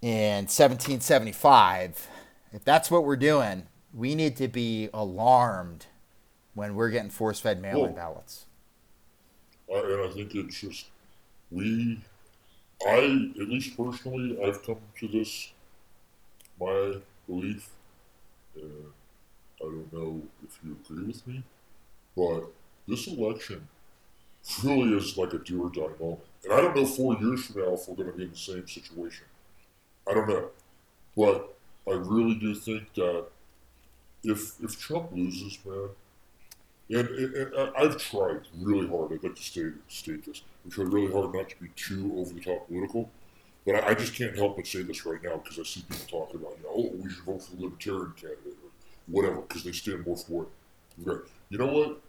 [0.00, 2.08] in 1775,
[2.52, 5.86] if that's what we're doing, we need to be alarmed
[6.54, 8.46] when we're getting force fed mail in ballots.
[9.68, 10.86] and I think it's just,
[11.50, 12.00] we,
[12.86, 15.52] I, at least personally, I've come to this,
[16.58, 16.96] my
[17.26, 17.68] belief
[18.56, 18.92] and
[19.60, 21.42] I don't know if you agree with me,
[22.16, 22.44] but
[22.86, 23.68] this election
[24.64, 26.20] really is like a do or die moment.
[26.44, 28.36] And I don't know four years from now if we're going to be in the
[28.36, 29.26] same situation.
[30.08, 30.48] I don't know.
[31.16, 31.54] But
[31.88, 33.26] I really do think that
[34.24, 35.90] if if Trump loses, man,
[36.90, 40.92] and, and, and I've tried really hard, I'd like to state, state this, I've tried
[40.92, 43.10] really hard not to be too over the top political,
[43.64, 46.24] but I, I, just can't help but say this right now because I see people
[46.24, 48.70] talking about, you know, oh, we should vote for the Libertarian candidate or
[49.06, 51.08] whatever because they stand more for it.
[51.08, 51.28] Okay.
[51.50, 52.00] You know what?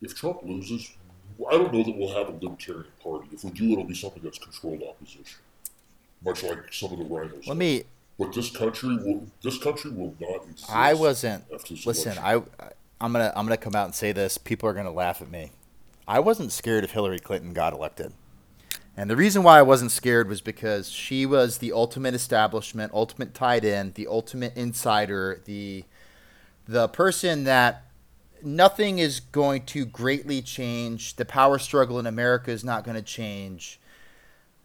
[0.00, 0.92] If Trump loses,
[1.48, 3.28] I don't know that we'll have a Libertarian Party.
[3.32, 5.38] If we do, it'll be something that's controlled opposition,
[6.24, 7.46] much like some of the RINOs.
[7.46, 7.84] Let me.
[8.18, 9.26] But this country will.
[9.42, 10.70] This country will not exist.
[10.70, 11.44] I wasn't.
[11.86, 12.18] Listen, election.
[12.18, 12.70] I.
[13.00, 13.32] I'm gonna.
[13.34, 14.38] I'm gonna come out and say this.
[14.38, 15.52] People are gonna laugh at me.
[16.06, 18.12] I wasn't scared if Hillary Clinton got elected.
[18.96, 23.32] And the reason why I wasn't scared was because she was the ultimate establishment, ultimate
[23.32, 25.84] tied in, the ultimate insider, the
[26.68, 27.86] the person that
[28.42, 31.16] nothing is going to greatly change.
[31.16, 33.80] The power struggle in America is not going to change.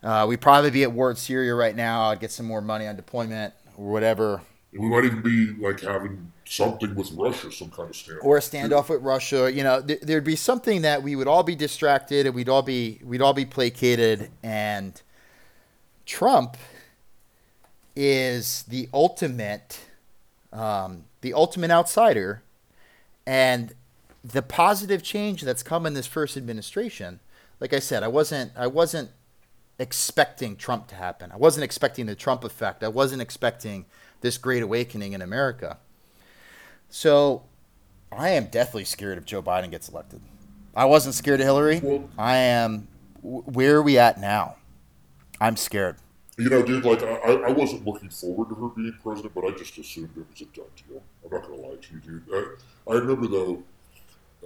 [0.04, 2.04] Uh, we'd probably be at war in Syria right now.
[2.04, 4.41] I'd get some more money on deployment or whatever.
[4.74, 8.40] We might even be like having something with Russia, some kind of standoff, or a
[8.40, 9.52] standoff with Russia.
[9.52, 12.61] You know, th- there'd be something that we would all be distracted and we'd all
[12.61, 14.30] be we'd all be placated.
[14.41, 14.99] And
[16.06, 16.57] Trump
[17.95, 19.80] is the ultimate,
[20.53, 22.44] um, the ultimate outsider,
[23.26, 23.74] and
[24.24, 27.19] the positive change that's come in this first administration.
[27.60, 29.11] Like I said, I wasn't I wasn't
[29.80, 31.32] expecting Trump to happen.
[31.32, 32.84] I wasn't expecting the Trump effect.
[32.84, 33.86] I wasn't expecting
[34.22, 35.78] this great awakening in America.
[36.89, 37.43] So
[38.11, 40.22] I am deathly scared if Joe Biden gets elected.
[40.76, 41.80] I wasn't scared of Hillary.
[41.80, 42.88] Well- I am.
[43.22, 44.55] Where are we at now?
[45.41, 45.97] I'm scared.
[46.38, 49.51] You know, dude, like I, I- wasn't looking forward to her being president, but I
[49.51, 51.01] just assumed it was a done deal.
[51.26, 52.23] I'm not gonna lie to you, dude.
[52.31, 53.64] I, I remember though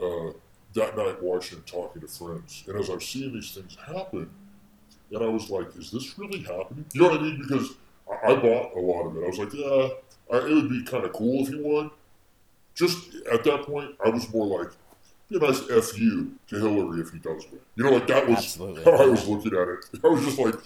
[0.02, 0.32] uh,
[0.74, 4.30] that night watching and talking to friends, and as I was seeing these things happen,
[5.12, 7.42] and I was like, "Is this really happening?" You know what I mean?
[7.42, 7.72] Because
[8.10, 9.24] I, I bought a lot of it.
[9.26, 11.92] I was like, "Yeah, it would be kind of cool if he won."
[12.76, 14.72] Just at that point, I was more like,
[15.30, 18.28] "Be a nice f you to Hillary if he does win." You know, like that
[18.28, 18.84] was Absolutely.
[18.84, 19.86] how I was looking at it.
[20.04, 20.60] I was just like, uh,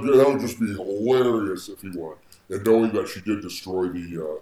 [0.00, 2.14] that would just be hilarious if he won.
[2.48, 4.40] And knowing that she did destroy the uh,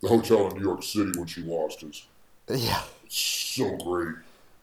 [0.00, 2.06] the hotel in New York City when she lost is
[2.48, 2.82] Yeah.
[3.08, 4.16] so great.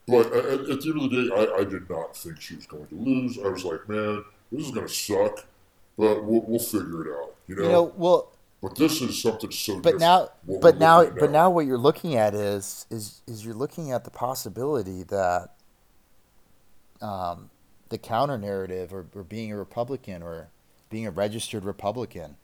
[0.08, 2.66] But at, at the end of the day, I, I did not think she was
[2.66, 3.38] going to lose.
[3.38, 5.46] I was like, man, this is going to suck,
[5.98, 7.36] but we'll, we'll figure it out.
[7.48, 7.64] You know?
[7.64, 8.32] You know, well,
[8.62, 10.00] but this is something so but different.
[10.00, 13.92] now, what but now, but now, what you're looking at is is is you're looking
[13.92, 15.54] at the possibility that
[17.02, 17.52] um,
[17.90, 20.50] the counter narrative or, or being a Republican or
[20.90, 22.36] being a registered Republican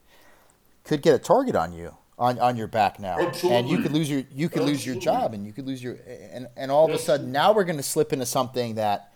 [0.84, 4.08] could get a target on you on, on your back now, and you could lose
[4.10, 5.98] your you could lose your job, and you could lose your
[6.32, 9.10] and and all of a sudden now we're going to slip into something that.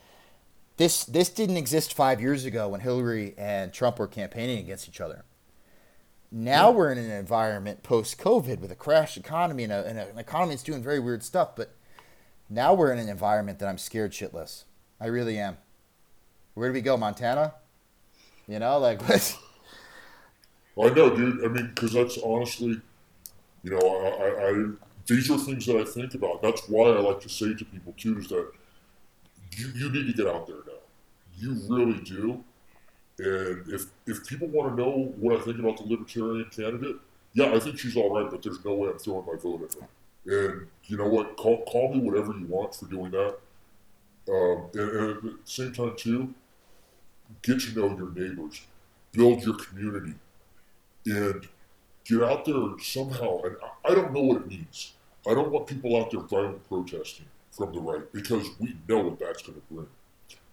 [0.77, 5.01] This, this didn't exist five years ago when Hillary and Trump were campaigning against each
[5.01, 5.25] other.
[6.31, 10.09] Now we're in an environment post COVID with a crashed economy and, a, and a-
[10.09, 11.55] an economy that's doing very weird stuff.
[11.55, 11.73] But
[12.49, 14.65] now we're in an environment that I'm scared shitless.
[14.99, 15.57] I really am.
[16.53, 17.53] Where do we go, Montana?
[18.47, 19.37] You know, like what?
[20.79, 21.43] I know, dude.
[21.45, 22.81] I mean, because that's honestly,
[23.63, 24.65] you know, I, I, I
[25.05, 26.41] these are things that I think about.
[26.41, 28.51] That's why I like to say to people too is that
[29.55, 30.73] you, you need to get out there now.
[31.37, 32.43] You really do.
[33.19, 36.97] And if if people want to know what I think about the libertarian candidate,
[37.33, 39.73] yeah, I think she's all right, but there's no way I'm throwing my vote at
[39.79, 39.87] her.
[40.49, 41.35] And you know what?
[41.37, 43.37] Call call me whatever you want for doing that.
[44.29, 46.33] Um, and, and at the same time too,
[47.41, 48.61] get to know your neighbors,
[49.11, 50.13] build your community
[51.05, 51.47] and
[52.05, 53.41] get out there somehow.
[53.43, 54.93] And I- I don't know what it means.
[55.27, 59.19] I don't want people out there violent protesting from the right because we know what
[59.19, 59.87] that's going to bring.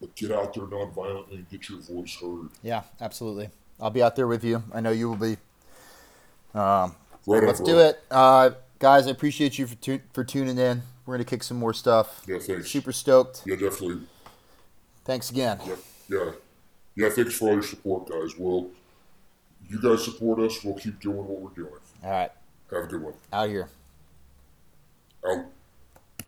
[0.04, 2.50] But get out there non-violently and get your voice heard.
[2.62, 3.48] yeah, absolutely.
[3.80, 4.62] I'll be out there with you.
[4.72, 5.38] I know you will be.
[6.54, 6.94] Um,
[7.26, 7.66] Right let's bro.
[7.66, 9.06] do it, uh, guys.
[9.06, 10.82] I appreciate you for tu- for tuning in.
[11.06, 12.22] We're gonna kick some more stuff.
[12.28, 12.70] Yeah, thanks.
[12.70, 13.42] Super stoked.
[13.46, 14.02] Yeah, definitely.
[15.06, 15.58] Thanks again.
[15.66, 15.76] Yeah,
[16.08, 16.30] yeah,
[16.94, 17.08] yeah.
[17.08, 18.36] Thanks for all your support, guys.
[18.38, 18.68] We'll,
[19.70, 20.62] you guys support us.
[20.62, 21.80] We'll keep doing what we're doing.
[22.04, 22.30] All right,
[22.70, 23.14] Have a good one.
[23.32, 23.70] out here.
[25.26, 25.46] Out.